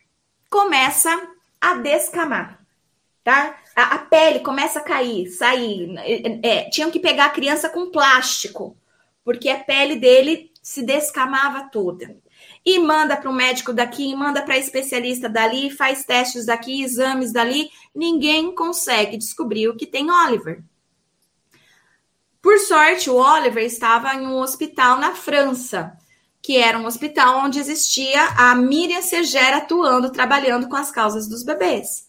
começa 0.51 1.09
a 1.59 1.73
descamar, 1.73 2.63
tá? 3.23 3.57
A, 3.75 3.95
a 3.95 3.97
pele 3.97 4.41
começa 4.41 4.79
a 4.79 4.83
cair, 4.83 5.27
sair. 5.31 5.97
É, 5.97 6.47
é, 6.47 6.69
tinham 6.69 6.91
que 6.91 6.99
pegar 6.99 7.25
a 7.25 7.31
criança 7.31 7.69
com 7.69 7.89
plástico, 7.89 8.77
porque 9.25 9.49
a 9.49 9.57
pele 9.57 9.95
dele 9.95 10.51
se 10.61 10.83
descamava 10.83 11.69
toda 11.71 12.15
e 12.65 12.79
manda 12.79 13.15
para 13.15 13.29
o 13.29 13.33
médico 13.33 13.71
daqui, 13.71 14.15
manda 14.15 14.41
para 14.41 14.57
especialista 14.57 15.29
dali, 15.29 15.69
faz 15.69 16.03
testes 16.03 16.45
daqui, 16.45 16.83
exames 16.83 17.31
dali, 17.31 17.69
ninguém 17.93 18.53
consegue 18.53 19.17
descobrir 19.17 19.67
o 19.67 19.75
que 19.75 19.85
tem 19.85 20.11
Oliver. 20.11 20.63
Por 22.41 22.59
sorte, 22.59 23.09
o 23.09 23.15
Oliver 23.15 23.63
estava 23.63 24.13
em 24.15 24.25
um 24.25 24.37
hospital 24.37 24.99
na 24.99 25.13
França, 25.13 25.97
que 26.41 26.57
era 26.57 26.79
um 26.79 26.85
hospital 26.85 27.45
onde 27.45 27.59
existia 27.59 28.23
a 28.37 28.55
Miriam 28.55 29.01
Segera 29.01 29.57
atuando, 29.57 30.11
trabalhando 30.11 30.69
com 30.69 30.75
as 30.75 30.89
causas 30.89 31.27
dos 31.27 31.43
bebês. 31.43 32.06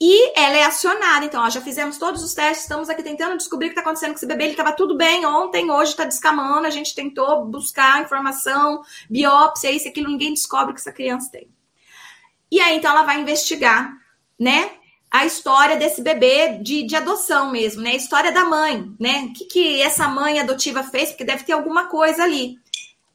E 0.00 0.38
ela 0.38 0.56
é 0.56 0.64
acionada. 0.64 1.24
Então, 1.24 1.42
ó, 1.42 1.48
já 1.48 1.60
fizemos 1.60 1.96
todos 1.96 2.22
os 2.22 2.34
testes, 2.34 2.62
estamos 2.62 2.90
aqui 2.90 3.02
tentando 3.02 3.36
descobrir 3.36 3.66
o 3.66 3.70
que 3.70 3.78
está 3.78 3.80
acontecendo 3.80 4.10
com 4.10 4.16
esse 4.16 4.26
bebê. 4.26 4.44
Ele 4.44 4.50
estava 4.52 4.72
tudo 4.72 4.96
bem 4.96 5.24
ontem, 5.24 5.70
hoje 5.70 5.92
está 5.92 6.04
descamando. 6.04 6.66
A 6.66 6.70
gente 6.70 6.94
tentou 6.94 7.46
buscar 7.46 8.02
informação, 8.02 8.82
biópsia, 9.08 9.70
isso 9.70 9.88
aquilo, 9.88 10.08
ninguém 10.08 10.34
descobre 10.34 10.72
o 10.72 10.74
que 10.74 10.80
essa 10.80 10.92
criança 10.92 11.30
tem. 11.32 11.48
E 12.50 12.60
aí, 12.60 12.76
então, 12.76 12.90
ela 12.90 13.04
vai 13.04 13.20
investigar, 13.20 13.90
né? 14.38 14.70
A 15.10 15.24
história 15.24 15.76
desse 15.76 16.02
bebê 16.02 16.58
de, 16.58 16.82
de 16.82 16.94
adoção 16.94 17.50
mesmo, 17.50 17.80
né? 17.80 17.92
A 17.92 17.96
história 17.96 18.30
da 18.30 18.44
mãe, 18.44 18.92
né? 19.00 19.28
O 19.30 19.32
que, 19.32 19.46
que 19.46 19.80
essa 19.80 20.06
mãe 20.06 20.38
adotiva 20.38 20.82
fez? 20.82 21.08
Porque 21.08 21.24
deve 21.24 21.44
ter 21.44 21.52
alguma 21.52 21.86
coisa 21.86 22.22
ali. 22.22 22.58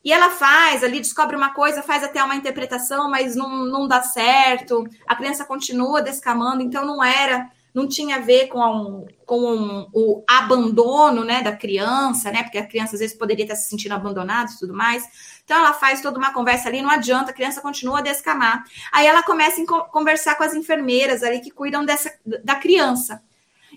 E 0.04 0.12
ela 0.12 0.32
faz 0.32 0.84
ali, 0.84 1.00
descobre 1.00 1.36
uma 1.36 1.54
coisa, 1.54 1.84
faz 1.84 2.04
até 2.04 2.24
uma 2.24 2.36
interpretação, 2.36 3.10
mas 3.10 3.36
não, 3.36 3.66
não 3.66 3.88
dá 3.88 4.02
certo. 4.02 4.84
A 5.08 5.16
criança 5.16 5.46
continua 5.46 6.02
descamando, 6.02 6.64
então 6.64 6.84
não 6.84 7.04
era, 7.04 7.50
não 7.72 7.88
tinha 7.88 8.16
a 8.16 8.20
ver 8.20 8.48
com, 8.48 8.60
um, 8.60 9.06
com 9.26 9.40
um, 9.40 9.88
o 9.94 10.24
abandono 10.28 11.24
né, 11.24 11.44
da 11.44 11.56
criança, 11.56 12.32
né? 12.32 12.42
Porque 12.42 12.58
a 12.58 12.66
criança 12.66 12.96
às 12.96 13.00
vezes 13.00 13.16
poderia 13.16 13.46
estar 13.46 13.56
se 13.56 13.70
sentindo 13.70 13.94
abandonada 13.94 14.52
e 14.52 14.58
tudo 14.58 14.74
mais. 14.74 15.04
Então 15.44 15.58
ela 15.58 15.74
faz 15.74 16.02
toda 16.02 16.18
uma 16.18 16.34
conversa 16.34 16.68
ali, 16.68 16.82
não 16.82 16.90
adianta, 16.90 17.30
a 17.30 17.34
criança 17.34 17.62
continua 17.62 18.00
a 18.00 18.02
descamar. 18.02 18.64
Aí 18.92 19.06
ela 19.06 19.22
começa 19.22 19.62
a 19.62 19.66
conversar 19.86 20.36
com 20.36 20.44
as 20.44 20.56
enfermeiras 20.56 21.22
ali 21.22 21.42
que 21.42 21.52
cuidam 21.52 21.86
dessa, 21.86 22.12
da 22.44 22.56
criança. 22.56 23.22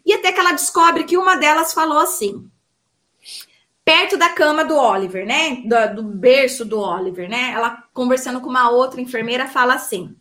E 0.06 0.12
até 0.14 0.32
que 0.32 0.40
ela 0.40 0.52
descobre 0.52 1.04
que 1.04 1.18
uma 1.18 1.36
delas 1.36 1.74
falou 1.74 1.98
assim: 1.98 2.50
perto 3.84 4.16
da 4.16 4.30
cama 4.30 4.64
do 4.64 4.76
Oliver, 4.76 5.26
né? 5.26 5.62
Do, 5.64 5.96
do, 5.96 6.02
berço 6.02 6.64
do 6.64 6.80
Oliver, 6.80 7.28
né? 7.28 7.50
Ela 7.52 7.84
conversando 7.92 8.40
com 8.40 8.48
uma 8.48 8.70
outra 8.70 9.00
enfermeira 9.00 9.46
fala 9.46 9.74
assim: 9.74 10.16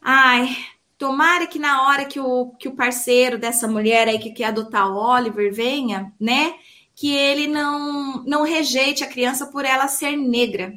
Ai, 0.00 0.56
tomara 0.96 1.46
que 1.46 1.58
na 1.58 1.86
hora 1.86 2.04
que 2.04 2.18
o, 2.18 2.50
que 2.58 2.68
o 2.68 2.74
parceiro 2.74 3.38
dessa 3.38 3.68
mulher 3.68 4.08
aí 4.08 4.18
que 4.18 4.32
quer 4.32 4.46
adotar 4.46 4.90
o 4.90 4.96
Oliver 4.96 5.52
venha, 5.52 6.12
né? 6.18 6.54
Que 6.94 7.14
ele 7.14 7.46
não, 7.46 8.24
não 8.24 8.42
rejeite 8.42 9.04
a 9.04 9.08
criança 9.08 9.46
por 9.46 9.64
ela 9.64 9.86
ser 9.86 10.16
negra. 10.16 10.76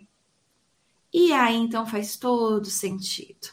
E 1.13 1.33
aí 1.33 1.55
então 1.55 1.85
faz 1.85 2.17
todo 2.17 2.65
sentido. 2.65 3.49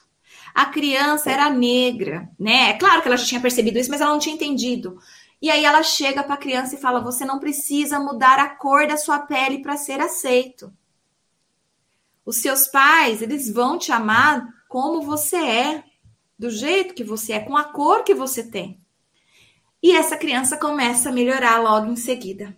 A 0.54 0.66
criança 0.66 1.30
era 1.30 1.48
negra, 1.48 2.28
né? 2.38 2.70
É 2.70 2.72
claro 2.74 3.00
que 3.00 3.08
ela 3.08 3.16
já 3.16 3.24
tinha 3.24 3.40
percebido 3.40 3.78
isso, 3.78 3.90
mas 3.90 4.00
ela 4.00 4.10
não 4.10 4.18
tinha 4.18 4.34
entendido. 4.34 4.98
E 5.40 5.50
aí 5.50 5.64
ela 5.64 5.82
chega 5.82 6.22
para 6.22 6.34
a 6.34 6.38
criança 6.38 6.74
e 6.74 6.80
fala: 6.80 7.00
"Você 7.00 7.24
não 7.24 7.38
precisa 7.38 8.00
mudar 8.00 8.38
a 8.38 8.56
cor 8.56 8.86
da 8.86 8.96
sua 8.96 9.20
pele 9.20 9.62
para 9.62 9.76
ser 9.76 10.00
aceito. 10.00 10.72
Os 12.24 12.38
seus 12.38 12.66
pais, 12.66 13.22
eles 13.22 13.50
vão 13.50 13.78
te 13.78 13.92
amar 13.92 14.46
como 14.68 15.02
você 15.02 15.36
é, 15.36 15.84
do 16.38 16.50
jeito 16.50 16.94
que 16.94 17.04
você 17.04 17.34
é, 17.34 17.40
com 17.40 17.56
a 17.56 17.64
cor 17.64 18.02
que 18.02 18.14
você 18.14 18.42
tem." 18.42 18.80
E 19.82 19.92
essa 19.92 20.16
criança 20.16 20.56
começa 20.56 21.08
a 21.08 21.12
melhorar 21.12 21.62
logo 21.62 21.86
em 21.86 21.96
seguida. 21.96 22.56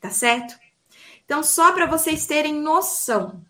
Tá 0.00 0.10
certo? 0.10 0.58
Então, 1.24 1.42
só 1.42 1.72
para 1.72 1.86
vocês 1.86 2.26
terem 2.26 2.54
noção, 2.54 3.44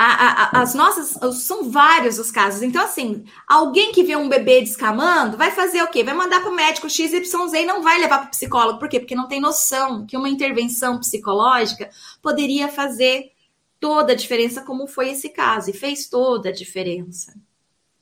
a, 0.00 0.04
a, 0.04 0.62
as 0.62 0.74
nossas 0.74 1.18
são 1.42 1.68
vários 1.72 2.20
os 2.20 2.30
casos. 2.30 2.62
Então, 2.62 2.84
assim, 2.84 3.24
alguém 3.48 3.90
que 3.90 4.04
vê 4.04 4.14
um 4.14 4.28
bebê 4.28 4.60
descamando 4.60 5.36
vai 5.36 5.50
fazer 5.50 5.82
o 5.82 5.88
quê? 5.88 6.04
Vai 6.04 6.14
mandar 6.14 6.40
para 6.40 6.50
o 6.50 6.54
médico 6.54 6.88
XYZ 6.88 7.52
e 7.54 7.66
não 7.66 7.82
vai 7.82 7.98
levar 7.98 8.18
para 8.18 8.28
o 8.28 8.30
psicólogo. 8.30 8.78
Por 8.78 8.88
quê? 8.88 9.00
Porque 9.00 9.16
não 9.16 9.26
tem 9.26 9.40
noção 9.40 10.06
que 10.06 10.16
uma 10.16 10.28
intervenção 10.28 11.00
psicológica 11.00 11.90
poderia 12.22 12.68
fazer 12.68 13.32
toda 13.80 14.12
a 14.12 14.16
diferença, 14.16 14.62
como 14.62 14.86
foi 14.86 15.10
esse 15.10 15.30
caso, 15.30 15.70
e 15.70 15.72
fez 15.72 16.08
toda 16.08 16.50
a 16.50 16.52
diferença. 16.52 17.34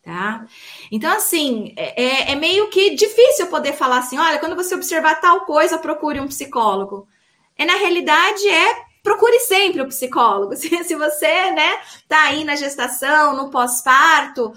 Tá? 0.03 0.47
Então, 0.93 1.11
assim, 1.17 1.73
é, 1.77 2.03
é, 2.03 2.33
é 2.33 2.35
meio 2.37 2.69
que 2.69 2.95
difícil 2.95 3.47
poder 3.47 3.73
falar 3.73 3.99
assim: 3.99 4.19
olha, 4.19 4.39
quando 4.39 4.55
você 4.55 4.75
observar 4.75 5.15
tal 5.21 5.47
coisa, 5.47 5.79
procure 5.79 6.21
um 6.21 6.29
psicólogo. 6.29 7.09
É, 7.57 7.65
na 7.65 7.77
realidade, 7.77 8.47
é 8.47 8.86
procure 9.07 9.39
sempre 9.39 9.81
o 9.81 9.87
psicólogo. 9.87 10.57
Se, 10.59 10.69
se 10.83 10.97
você, 10.97 11.53
né, 11.53 11.79
tá 12.09 12.25
aí 12.25 12.43
na 12.43 12.57
gestação, 12.57 13.37
no 13.37 13.51
pós-parto, 13.51 14.53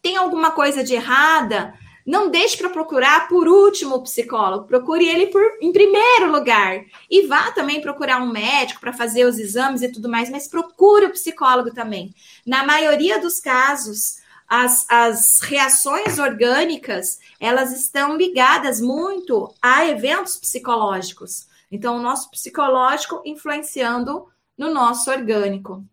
tem 0.00 0.16
alguma 0.16 0.50
coisa 0.50 0.82
de 0.82 0.94
errada, 0.94 1.74
não 2.06 2.30
deixe 2.30 2.56
para 2.56 2.70
procurar 2.70 3.28
por 3.28 3.46
último 3.46 3.96
o 3.96 4.02
psicólogo, 4.02 4.66
procure 4.66 5.06
ele 5.06 5.26
por, 5.26 5.42
em 5.60 5.72
primeiro 5.72 6.32
lugar. 6.32 6.80
E 7.10 7.26
vá 7.26 7.50
também 7.50 7.82
procurar 7.82 8.22
um 8.22 8.32
médico 8.32 8.80
para 8.80 8.94
fazer 8.94 9.26
os 9.26 9.38
exames 9.38 9.82
e 9.82 9.92
tudo 9.92 10.08
mais, 10.08 10.30
mas 10.30 10.48
procure 10.48 11.04
o 11.04 11.12
psicólogo 11.12 11.72
também. 11.74 12.14
Na 12.46 12.64
maioria 12.64 13.20
dos 13.20 13.38
casos, 13.38 14.22
as, 14.48 14.86
as 14.88 15.40
reações 15.42 16.18
orgânicas, 16.18 17.18
elas 17.38 17.72
estão 17.72 18.16
ligadas 18.16 18.80
muito 18.80 19.52
a 19.60 19.86
eventos 19.86 20.38
psicológicos. 20.38 21.51
Então, 21.72 21.96
o 21.96 22.02
nosso 22.02 22.30
psicológico 22.30 23.22
influenciando 23.24 24.28
no 24.56 24.72
nosso 24.72 25.10
orgânico. 25.10 25.84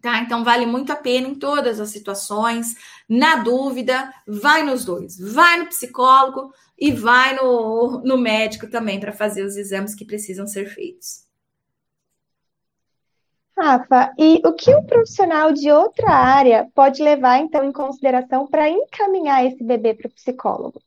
Tá? 0.00 0.18
Então 0.18 0.44
vale 0.44 0.66
muito 0.66 0.92
a 0.92 0.96
pena 0.96 1.26
em 1.26 1.34
todas 1.34 1.80
as 1.80 1.90
situações. 1.90 2.74
Na 3.08 3.36
dúvida, 3.36 4.12
vai 4.26 4.62
nos 4.62 4.84
dois. 4.84 5.18
Vai 5.18 5.58
no 5.58 5.66
psicólogo 5.66 6.52
e 6.78 6.92
vai 6.92 7.34
no, 7.34 8.02
no 8.04 8.18
médico 8.18 8.68
também 8.68 9.00
para 9.00 9.12
fazer 9.12 9.42
os 9.42 9.56
exames 9.56 9.94
que 9.94 10.04
precisam 10.04 10.46
ser 10.46 10.66
feitos. 10.66 11.26
Rafa, 13.58 14.12
e 14.18 14.42
o 14.44 14.52
que 14.52 14.74
um 14.76 14.84
profissional 14.84 15.50
de 15.50 15.72
outra 15.72 16.10
área 16.10 16.70
pode 16.74 17.02
levar 17.02 17.38
então 17.38 17.64
em 17.64 17.72
consideração 17.72 18.46
para 18.46 18.68
encaminhar 18.68 19.46
esse 19.46 19.64
bebê 19.64 19.94
para 19.94 20.08
o 20.08 20.12
psicólogo? 20.12 20.80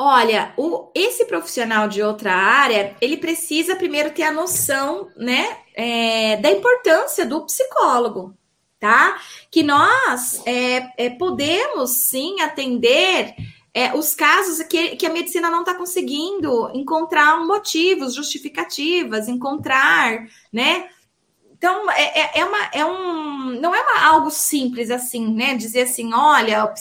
Olha, 0.00 0.52
o, 0.56 0.92
esse 0.94 1.24
profissional 1.24 1.88
de 1.88 2.00
outra 2.00 2.32
área, 2.32 2.96
ele 3.00 3.16
precisa 3.16 3.74
primeiro 3.74 4.12
ter 4.12 4.22
a 4.22 4.32
noção, 4.32 5.08
né, 5.16 5.58
é, 5.74 6.36
da 6.36 6.52
importância 6.52 7.26
do 7.26 7.44
psicólogo, 7.44 8.32
tá? 8.78 9.20
Que 9.50 9.64
nós 9.64 10.40
é, 10.46 11.06
é, 11.06 11.10
podemos 11.10 11.90
sim 12.08 12.40
atender 12.40 13.34
é, 13.74 13.92
os 13.92 14.14
casos 14.14 14.64
que, 14.68 14.94
que 14.94 15.04
a 15.04 15.12
medicina 15.12 15.50
não 15.50 15.60
está 15.60 15.74
conseguindo 15.74 16.70
encontrar 16.74 17.44
motivos, 17.44 18.14
justificativas, 18.14 19.26
encontrar, 19.26 20.28
né? 20.52 20.88
Então, 21.58 21.90
é, 21.90 22.20
é, 22.20 22.38
é, 22.38 22.44
uma, 22.44 22.70
é 22.72 22.84
um, 22.84 23.60
não 23.60 23.74
é 23.74 23.82
uma, 23.82 24.06
algo 24.06 24.30
simples 24.30 24.90
assim, 24.90 25.34
né? 25.34 25.56
Dizer 25.56 25.82
assim, 25.82 26.14
olha, 26.14 26.72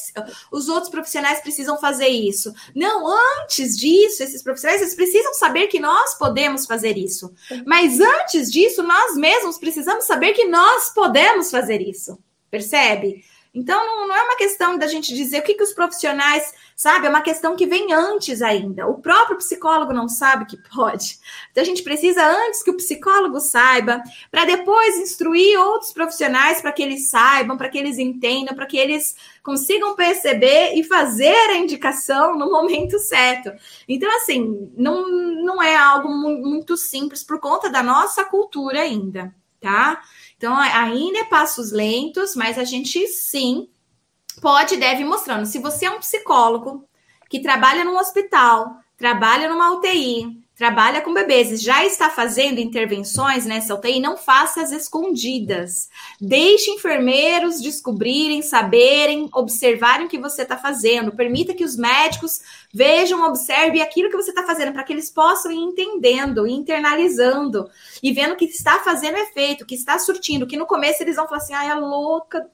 os 0.51 0.69
outros 0.69 0.91
profissionais 0.91 1.41
precisam 1.41 1.79
fazer 1.79 2.07
isso. 2.07 2.53
Não, 2.75 3.07
antes 3.41 3.75
disso, 3.75 4.21
esses 4.21 4.43
profissionais 4.43 4.79
eles 4.81 4.93
precisam 4.93 5.33
saber 5.33 5.65
que 5.67 5.79
nós 5.79 6.13
podemos 6.13 6.67
fazer 6.67 6.95
isso. 6.95 7.33
Mas 7.65 7.99
antes 7.99 8.51
disso, 8.51 8.83
nós 8.83 9.15
mesmos 9.15 9.57
precisamos 9.57 10.05
saber 10.05 10.33
que 10.33 10.45
nós 10.45 10.89
podemos 10.93 11.49
fazer 11.49 11.81
isso. 11.81 12.19
Percebe? 12.51 13.25
Então, 13.57 13.83
não, 13.83 14.07
não 14.07 14.15
é 14.15 14.21
uma 14.21 14.35
questão 14.35 14.77
da 14.77 14.85
gente 14.85 15.15
dizer 15.15 15.39
o 15.39 15.41
que, 15.41 15.55
que 15.55 15.63
os 15.63 15.73
profissionais, 15.73 16.53
sabe? 16.75 17.07
É 17.07 17.09
uma 17.09 17.23
questão 17.23 17.55
que 17.55 17.65
vem 17.65 17.91
antes 17.91 18.43
ainda. 18.43 18.85
O 18.85 19.01
próprio 19.01 19.35
psicólogo 19.35 19.91
não 19.91 20.07
sabe 20.07 20.45
que 20.45 20.57
pode. 20.69 21.17
Então, 21.49 21.63
a 21.63 21.65
gente 21.65 21.81
precisa 21.81 22.23
antes 22.23 22.61
que 22.61 22.69
o 22.69 22.77
psicólogo 22.77 23.39
saiba, 23.39 24.03
para 24.29 24.45
depois 24.45 24.99
instruir 24.99 25.59
outros 25.59 25.91
profissionais 25.91 26.61
para 26.61 26.71
que 26.71 26.83
eles 26.83 27.09
saibam, 27.09 27.57
para 27.57 27.67
que 27.67 27.79
eles 27.79 27.97
entendam, 27.97 28.53
para 28.53 28.67
que 28.67 28.77
eles 28.77 29.15
consigam 29.41 29.95
perceber 29.95 30.75
e 30.75 30.83
fazer 30.83 31.49
a 31.49 31.57
indicação 31.57 32.37
no 32.37 32.51
momento 32.51 32.99
certo. 32.99 33.51
Então, 33.89 34.15
assim, 34.17 34.71
não, 34.77 35.09
não 35.09 35.63
é 35.63 35.75
algo 35.75 36.09
muito 36.09 36.77
simples 36.77 37.23
por 37.23 37.39
conta 37.39 37.71
da 37.71 37.81
nossa 37.81 38.23
cultura 38.23 38.81
ainda, 38.81 39.33
tá? 39.59 39.99
Então, 40.37 40.55
ainda 40.55 41.19
é 41.19 41.23
passos 41.25 41.71
lentos, 41.71 42.35
mas 42.35 42.59
a 42.59 42.63
gente 42.63 43.07
sim 43.07 43.67
pode 44.39 44.75
e 44.75 44.77
deve 44.77 45.01
ir 45.01 45.05
mostrando. 45.05 45.45
Se 45.45 45.57
você 45.59 45.87
é 45.87 45.91
um 45.91 45.99
psicólogo 45.99 46.87
que 47.29 47.41
trabalha 47.41 47.83
num 47.83 47.97
hospital, 47.97 48.77
trabalha 48.95 49.49
numa 49.49 49.71
UTI, 49.73 50.46
trabalha 50.57 51.01
com 51.01 51.13
bebês 51.13 51.61
já 51.61 51.85
está 51.85 52.09
fazendo 52.09 52.59
intervenções 52.59 53.45
nessa 53.45 53.75
UTI, 53.75 53.99
não 53.99 54.17
faça 54.17 54.59
as 54.59 54.71
escondidas. 54.71 55.87
Deixe 56.19 56.71
enfermeiros 56.71 57.61
descobrirem, 57.61 58.41
saberem, 58.41 59.29
observarem 59.35 60.07
o 60.07 60.09
que 60.09 60.17
você 60.17 60.41
está 60.41 60.57
fazendo. 60.57 61.15
Permita 61.15 61.53
que 61.53 61.63
os 61.63 61.77
médicos 61.77 62.41
vejam, 62.73 63.23
observem 63.23 63.83
aquilo 63.83 64.09
que 64.09 64.17
você 64.17 64.31
está 64.31 64.43
fazendo, 64.43 64.73
para 64.73 64.83
que 64.83 64.91
eles 64.91 65.11
possam 65.11 65.51
ir 65.51 65.57
entendendo, 65.57 66.47
internalizando 66.47 67.69
e 68.01 68.11
vendo 68.11 68.35
que 68.35 68.45
está 68.45 68.79
fazendo 68.79 69.17
efeito, 69.17 69.65
que 69.65 69.75
está 69.75 69.99
surtindo, 69.99 70.47
que 70.47 70.57
no 70.57 70.65
começo 70.65 71.03
eles 71.03 71.17
vão 71.17 71.27
falar 71.27 71.37
assim, 71.37 71.53
ai, 71.53 71.69
é 71.69 71.75
louca, 71.75 72.47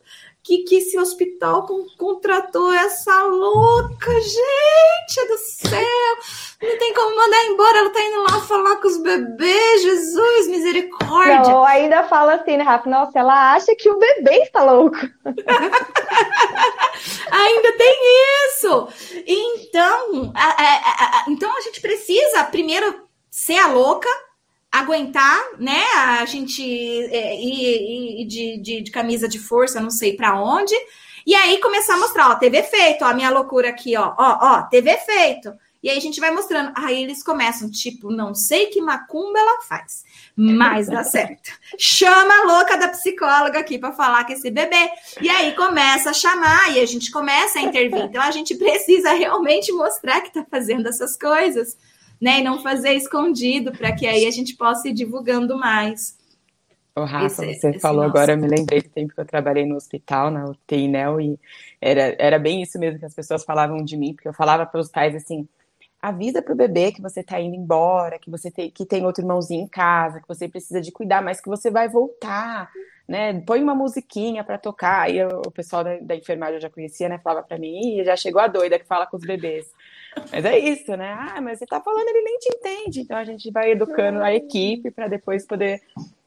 que, 0.43 0.63
que 0.65 0.75
esse 0.75 0.99
hospital 0.99 1.65
contratou 1.97 2.73
essa 2.73 3.23
louca, 3.23 4.11
gente 4.19 5.27
do 5.27 5.37
céu! 5.37 6.17
Não 6.61 6.77
tem 6.77 6.93
como 6.93 7.15
mandar 7.15 7.45
embora, 7.45 7.77
ela 7.77 7.89
tá 7.89 8.01
indo 8.01 8.21
lá 8.23 8.41
falar 8.41 8.75
com 8.77 8.87
os 8.87 8.97
bebês, 8.97 9.81
Jesus, 9.81 10.47
misericórdia! 10.49 11.39
Não, 11.39 11.63
ainda 11.63 12.03
fala 12.03 12.35
assim, 12.35 12.57
né, 12.57 12.63
Rafa? 12.63 12.89
Nossa, 12.89 13.17
ela 13.17 13.53
acha 13.53 13.73
que 13.75 13.89
o 13.89 13.97
bebê 13.97 14.39
está 14.39 14.63
louco. 14.63 14.97
ainda 17.31 17.77
tem 17.77 17.99
isso! 18.47 18.87
Então 19.25 20.33
a, 20.35 20.45
a, 20.45 21.21
a, 21.21 21.25
então 21.29 21.55
a 21.55 21.61
gente 21.61 21.79
precisa 21.79 22.43
primeiro 22.45 23.07
ser 23.31 23.57
a 23.57 23.67
louca, 23.67 24.09
aguentar, 24.73 25.39
né? 25.59 25.83
A 25.95 26.25
gente 26.25 26.63
é, 26.63 27.39
ir, 27.39 28.25
de, 28.25 28.57
de, 28.57 28.81
de, 28.81 28.91
camisa 28.91 29.29
de 29.29 29.37
força, 29.37 29.79
não 29.79 29.91
sei 29.91 30.17
para 30.17 30.41
onde. 30.41 30.73
E 31.27 31.35
aí 31.35 31.61
começar 31.61 31.93
a 31.93 31.99
mostrar, 31.99 32.31
ó, 32.31 32.35
teve 32.35 32.57
efeito, 32.57 33.05
ó, 33.05 33.09
a 33.09 33.13
minha 33.13 33.29
loucura 33.29 33.69
aqui, 33.69 33.95
ó, 33.95 34.15
ó, 34.17 34.37
ó, 34.41 34.61
teve 34.63 34.89
efeito. 34.89 35.53
E 35.83 35.89
aí 35.89 35.97
a 35.97 36.01
gente 36.01 36.19
vai 36.19 36.31
mostrando. 36.31 36.71
Aí 36.75 37.03
eles 37.03 37.21
começam, 37.21 37.69
tipo, 37.69 38.09
não 38.09 38.33
sei 38.33 38.67
que 38.67 38.81
macumba 38.81 39.37
ela 39.37 39.61
faz, 39.61 40.03
mas 40.35 40.87
dá 40.87 41.03
certo. 41.03 41.51
Chama 41.77 42.33
a 42.33 42.45
louca 42.45 42.75
da 42.75 42.87
psicóloga 42.87 43.59
aqui 43.59 43.77
para 43.77 43.91
falar 43.91 44.25
com 44.25 44.33
esse 44.33 44.49
bebê. 44.49 44.89
E 45.21 45.29
aí 45.29 45.53
começa 45.55 46.09
a 46.09 46.13
chamar 46.13 46.75
e 46.75 46.79
a 46.79 46.85
gente 46.85 47.11
começa 47.11 47.59
a 47.59 47.61
intervir. 47.61 48.05
Então 48.05 48.23
a 48.23 48.31
gente 48.31 48.55
precisa 48.55 49.11
realmente 49.11 49.71
mostrar 49.73 50.21
que 50.21 50.33
tá 50.33 50.45
fazendo 50.49 50.87
essas 50.87 51.17
coisas 51.17 51.77
né? 52.23 52.39
E 52.39 52.43
não 52.43 52.63
fazer 52.63 52.93
escondido 52.93 53.73
para 53.73 53.91
que 53.91 54.07
aí 54.07 54.25
a 54.25 54.31
gente 54.31 54.55
possa 54.55 54.87
ir 54.87 54.93
divulgando 54.93 55.57
mais. 55.57 56.17
O 56.95 57.03
Rafa, 57.03 57.45
esse, 57.45 57.59
você 57.59 57.69
esse 57.71 57.79
falou 57.79 58.03
nosso. 58.03 58.17
agora, 58.17 58.31
eu 58.31 58.37
me 58.37 58.47
lembrei 58.47 58.81
do 58.81 58.87
tempo 58.87 59.13
que 59.13 59.19
eu 59.19 59.25
trabalhei 59.25 59.65
no 59.65 59.75
hospital, 59.75 60.31
na 60.31 60.45
UTI, 60.45 60.87
né? 60.87 61.03
E 61.21 61.37
era, 61.81 62.15
era 62.17 62.39
bem 62.39 62.61
isso 62.61 62.79
mesmo 62.79 62.97
que 62.99 63.05
as 63.05 63.13
pessoas 63.13 63.43
falavam 63.43 63.83
de 63.83 63.97
mim, 63.97 64.13
porque 64.13 64.27
eu 64.27 64.33
falava 64.33 64.65
para 64.65 64.79
os 64.79 64.89
pais 64.89 65.13
assim: 65.13 65.45
avisa 66.01 66.41
para 66.41 66.53
o 66.53 66.55
bebê 66.55 66.93
que 66.93 67.01
você 67.01 67.19
está 67.19 67.41
indo 67.41 67.55
embora, 67.55 68.17
que 68.17 68.29
você 68.29 68.49
tem, 68.49 68.71
que 68.71 68.85
tem 68.85 69.05
outro 69.05 69.21
irmãozinho 69.21 69.63
em 69.63 69.67
casa, 69.67 70.21
que 70.21 70.27
você 70.27 70.47
precisa 70.47 70.79
de 70.79 70.91
cuidar, 70.93 71.21
mas 71.21 71.41
que 71.41 71.49
você 71.49 71.69
vai 71.69 71.89
voltar, 71.89 72.71
né? 73.05 73.41
Põe 73.41 73.61
uma 73.61 73.75
musiquinha 73.75 74.45
para 74.45 74.57
tocar. 74.57 75.01
Aí 75.01 75.21
o 75.25 75.51
pessoal 75.51 75.83
da, 75.83 75.97
da, 75.97 76.15
enfermagem 76.15 76.55
eu 76.55 76.61
já 76.61 76.69
conhecia, 76.69 77.09
né? 77.09 77.19
Falava 77.19 77.45
para 77.45 77.57
mim, 77.57 78.01
já 78.05 78.15
chegou 78.15 78.41
a 78.41 78.47
doida 78.47 78.79
que 78.79 78.85
fala 78.85 79.05
com 79.05 79.17
os 79.17 79.23
bebês. 79.25 79.65
Mas 80.31 80.45
é 80.45 80.57
isso, 80.57 80.95
né? 80.95 81.15
Ah, 81.17 81.41
mas 81.41 81.59
você 81.59 81.65
tá 81.65 81.79
falando, 81.81 82.07
ele 82.07 82.21
nem 82.21 82.37
te 82.39 82.49
entende. 82.55 83.01
Então 83.01 83.17
a 83.17 83.23
gente 83.23 83.51
vai 83.51 83.71
educando 83.71 84.21
a 84.21 84.33
equipe 84.33 84.91
para 84.91 85.07
depois 85.07 85.45
poder 85.45 85.81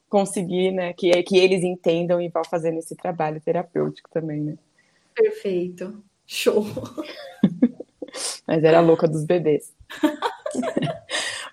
conseguir, 0.08 0.70
né, 0.70 0.92
que, 0.92 1.10
que 1.24 1.36
eles 1.36 1.64
entendam 1.64 2.20
e 2.20 2.28
vão 2.28 2.42
fazendo 2.44 2.78
esse 2.78 2.94
trabalho 2.94 3.40
terapêutico 3.40 4.08
também, 4.10 4.40
né? 4.40 4.56
Perfeito. 5.14 6.02
Show. 6.26 6.64
mas 8.46 8.62
era 8.62 8.78
a 8.78 8.82
louca 8.82 9.08
dos 9.08 9.24
bebês. 9.24 9.72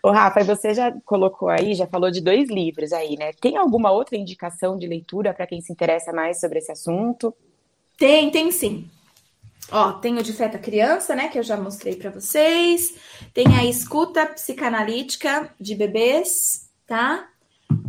Ô, 0.03 0.11
Rafa, 0.11 0.43
você 0.43 0.73
já 0.73 0.91
colocou 1.05 1.47
aí, 1.47 1.73
já 1.73 1.87
falou 1.87 2.11
de 2.11 2.19
dois 2.19 2.49
livros 2.49 2.91
aí, 2.91 3.15
né? 3.17 3.31
Tem 3.39 3.55
alguma 3.55 3.89
outra 3.91 4.17
indicação 4.17 4.77
de 4.77 4.85
leitura 4.85 5.33
para 5.33 5.47
quem 5.47 5.61
se 5.61 5.71
interessa 5.71 6.11
mais 6.11 6.41
sobre 6.41 6.59
esse 6.59 6.71
assunto? 6.71 7.33
Tem, 7.97 8.29
tem 8.29 8.51
sim. 8.51 8.89
Ó, 9.71 9.93
tem 9.93 10.17
o 10.17 10.23
de 10.23 10.33
feta 10.33 10.59
criança, 10.59 11.15
né, 11.15 11.29
que 11.29 11.39
eu 11.39 11.43
já 11.43 11.57
mostrei 11.57 11.95
para 11.95 12.11
vocês. 12.11 12.95
Tem 13.33 13.47
a 13.55 13.65
escuta 13.65 14.25
psicanalítica 14.25 15.53
de 15.59 15.75
bebês, 15.75 16.69
tá? 16.85 17.27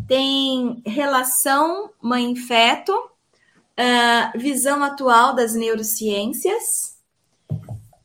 Tem 0.07 0.83
relação 0.87 1.91
mãe-feto, 2.01 2.93
uh, 2.93 4.39
visão 4.39 4.83
atual 4.83 5.35
das 5.35 5.55
neurociências. 5.55 6.99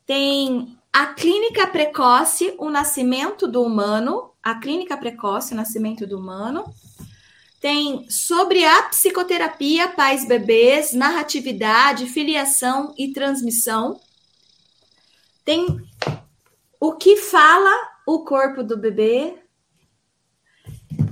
Tem 0.04 0.76
a 0.92 1.06
clínica 1.06 1.66
precoce, 1.66 2.54
o 2.58 2.68
nascimento 2.68 3.46
do 3.46 3.62
humano. 3.62 4.30
A 4.42 4.54
clínica 4.56 4.96
precoce, 4.96 5.52
o 5.52 5.56
nascimento 5.56 6.06
do 6.06 6.18
humano. 6.18 6.64
Tem 7.60 8.08
sobre 8.08 8.64
a 8.64 8.84
psicoterapia 8.84 9.88
pais-bebês, 9.88 10.94
narratividade, 10.94 12.06
filiação 12.06 12.94
e 12.96 13.12
transmissão. 13.12 14.00
Tem 15.44 15.66
o 16.80 16.94
que 16.94 17.18
fala 17.18 17.70
o 18.06 18.24
corpo 18.24 18.62
do 18.62 18.78
bebê. 18.78 19.36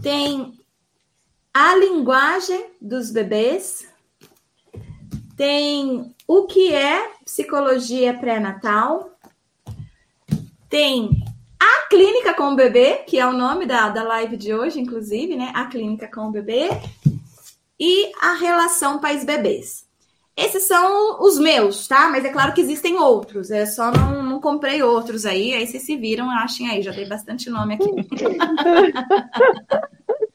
Tem 0.02 0.58
a 1.52 1.76
linguagem 1.76 2.70
dos 2.80 3.10
bebês. 3.10 3.86
Tem 5.36 6.14
o 6.26 6.46
que 6.46 6.72
é 6.72 7.12
psicologia 7.26 8.18
pré-natal. 8.18 9.14
Tem 10.70 11.10
Clínica 11.88 12.34
com 12.34 12.52
o 12.52 12.56
Bebê, 12.56 13.04
que 13.06 13.18
é 13.18 13.26
o 13.26 13.32
nome 13.32 13.66
da, 13.66 13.88
da 13.88 14.02
live 14.02 14.36
de 14.36 14.54
hoje, 14.54 14.80
inclusive, 14.80 15.36
né? 15.36 15.50
A 15.54 15.66
Clínica 15.66 16.08
com 16.12 16.28
o 16.28 16.30
Bebê. 16.30 16.68
E 17.80 18.12
a 18.20 18.34
Relação 18.34 18.98
Pais-Bebês. 18.98 19.86
Esses 20.36 20.68
são 20.68 21.20
os 21.20 21.38
meus, 21.38 21.88
tá? 21.88 22.08
Mas 22.08 22.24
é 22.24 22.30
claro 22.30 22.52
que 22.52 22.60
existem 22.60 22.96
outros. 22.96 23.50
É 23.50 23.66
só 23.66 23.90
não, 23.90 24.22
não 24.22 24.40
comprei 24.40 24.82
outros 24.82 25.26
aí. 25.26 25.52
Aí 25.52 25.66
vocês 25.66 25.82
se 25.82 25.96
viram, 25.96 26.30
achem 26.30 26.70
aí. 26.70 26.82
Já 26.82 26.92
dei 26.92 27.08
bastante 27.08 27.50
nome 27.50 27.74
aqui. 27.74 27.90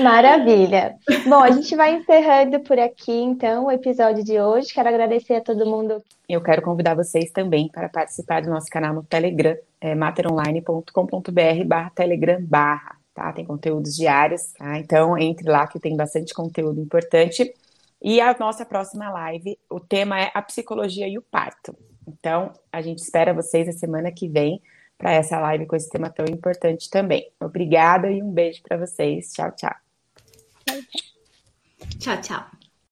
Maravilha. 0.00 0.96
Bom, 1.26 1.42
a 1.42 1.50
gente 1.50 1.74
vai 1.76 1.94
encerrando 1.94 2.60
por 2.60 2.78
aqui, 2.78 3.12
então, 3.12 3.66
o 3.66 3.70
episódio 3.70 4.24
de 4.24 4.40
hoje. 4.40 4.72
Quero 4.72 4.88
agradecer 4.88 5.34
a 5.34 5.40
todo 5.40 5.66
mundo. 5.66 6.02
Eu 6.28 6.40
quero 6.40 6.62
convidar 6.62 6.94
vocês 6.94 7.30
também 7.30 7.68
para 7.68 7.88
participar 7.88 8.42
do 8.42 8.50
nosso 8.50 8.68
canal 8.68 8.94
no 8.94 9.02
Telegram, 9.02 9.56
é 9.80 9.94
materonline.com.br 9.94 11.64
barra 11.66 11.90
Telegram 11.94 12.38
barra, 12.42 12.96
tá? 13.14 13.32
Tem 13.32 13.44
conteúdos 13.44 13.94
diários, 13.94 14.52
tá? 14.52 14.78
Então, 14.78 15.18
entre 15.18 15.48
lá 15.48 15.66
que 15.66 15.78
tem 15.78 15.96
bastante 15.96 16.32
conteúdo 16.32 16.80
importante. 16.80 17.52
E 18.00 18.20
a 18.20 18.34
nossa 18.38 18.64
próxima 18.64 19.10
live, 19.10 19.58
o 19.70 19.78
tema 19.78 20.20
é 20.20 20.30
a 20.34 20.42
psicologia 20.42 21.06
e 21.06 21.18
o 21.18 21.22
parto. 21.22 21.76
Então, 22.08 22.52
a 22.72 22.80
gente 22.82 22.98
espera 22.98 23.34
vocês 23.34 23.68
a 23.68 23.72
semana 23.72 24.10
que 24.10 24.28
vem 24.28 24.60
para 24.98 25.12
essa 25.12 25.38
live 25.38 25.66
com 25.66 25.76
esse 25.76 25.90
tema 25.90 26.10
tão 26.10 26.24
importante 26.26 26.88
também. 26.88 27.30
Obrigada 27.40 28.10
e 28.10 28.22
um 28.22 28.30
beijo 28.30 28.62
para 28.62 28.76
vocês. 28.76 29.32
Tchau, 29.32 29.50
tchau. 29.52 29.74
Tchau, 31.98 32.20
tchau. 32.20 32.61